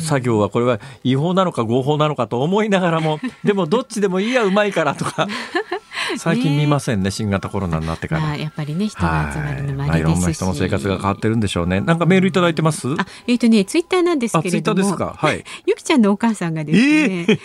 [0.01, 5.27] 作業はこれは違法なのか合法なのかと思いながらも でもどっちでもいいやうまいからとか
[6.17, 11.81] 最近見ませんね新型コロナになってから、まあ、やっぱりね人が集まるのもありですし、まあ、いろんな人の生活が変わってるんでしょうね。
[11.81, 12.87] なんかメールいただいてます？
[12.97, 14.51] あえっ、ー、とねツイッターなんですけれども。
[14.51, 15.15] ツイッターですか？
[15.17, 15.43] はい。
[15.65, 16.85] ゆきちゃんのお母さんがですね、
[17.29, 17.39] えー、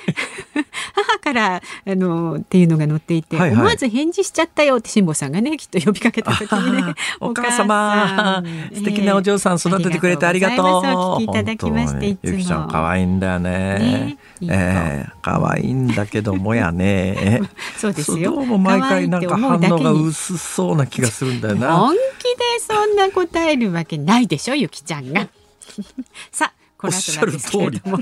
[0.95, 8.43] 母からあのっていうのが載っていて、はいはい、思わず返事しちゃったよって辛坊さんがねきっと呼びかけた時にねお母様
[8.75, 10.67] 素敵なお嬢さん育ててくれてありがとう。
[10.67, 13.53] お聞きいただきましていつもゆきちゃん可愛いんだよね
[14.41, 17.43] ねえー、可愛いんだけどもやね。
[17.77, 21.79] そうですよも毎回なんか反応が薄そうな気がするんだよな。
[21.79, 22.03] 本気で
[22.61, 25.29] そんな答えるわけないでしょゆきちゃんが。
[26.31, 27.99] さあこの後なんですけれども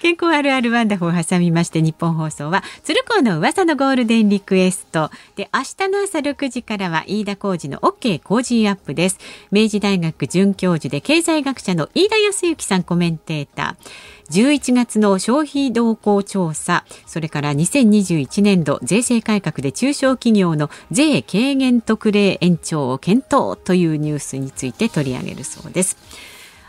[0.00, 5.10] 健康あるあるワンダフを挟みまして日本放送は鶴光の噂のゴールデンリクエスト。
[5.36, 9.18] で明日の朝6時からは飯田浩二の OK 工事アップです。
[9.50, 14.20] 明治大学准教授で経済学者の飯田康之さんコメンテーター。
[14.30, 16.86] 11月の消費動向調査。
[17.04, 25.98] それから2021年度税制改革で中小企業の税軽減特例延長を検討というニュースについて取り上げるそうです。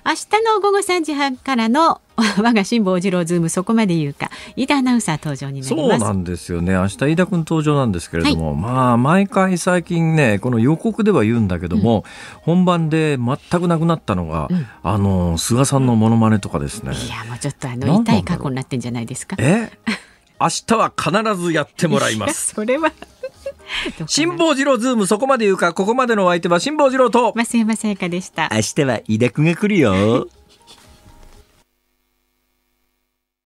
[0.04, 2.02] 明日の午後3時半からの
[2.38, 5.90] 我が辛坊治郎ズームそこまで言うか飯田アナウンサー登場になります。
[5.90, 6.74] そうなんですよね。
[6.74, 12.04] 明日飯田君登場なんですけれども、はい、まあ毎回最近ねこの予告では言うんだけども、うん、
[12.42, 16.94] 本番で全くなくなったのが、うん、あの菅さんのモノマネとかですね。
[16.94, 19.36] いやもうちょっとあの痛い過去になってんじゃないですか。
[19.40, 19.72] え？
[20.42, 22.54] 明日は必ずやってもらいます。
[22.56, 22.92] それは
[24.08, 25.74] 辛坊治郎ズームそこまで言うか？
[25.74, 27.34] ここまでのお相手は辛坊治郎と。
[27.36, 28.50] 増山さやかでした。
[28.52, 30.28] 明日は飯田君が来るよ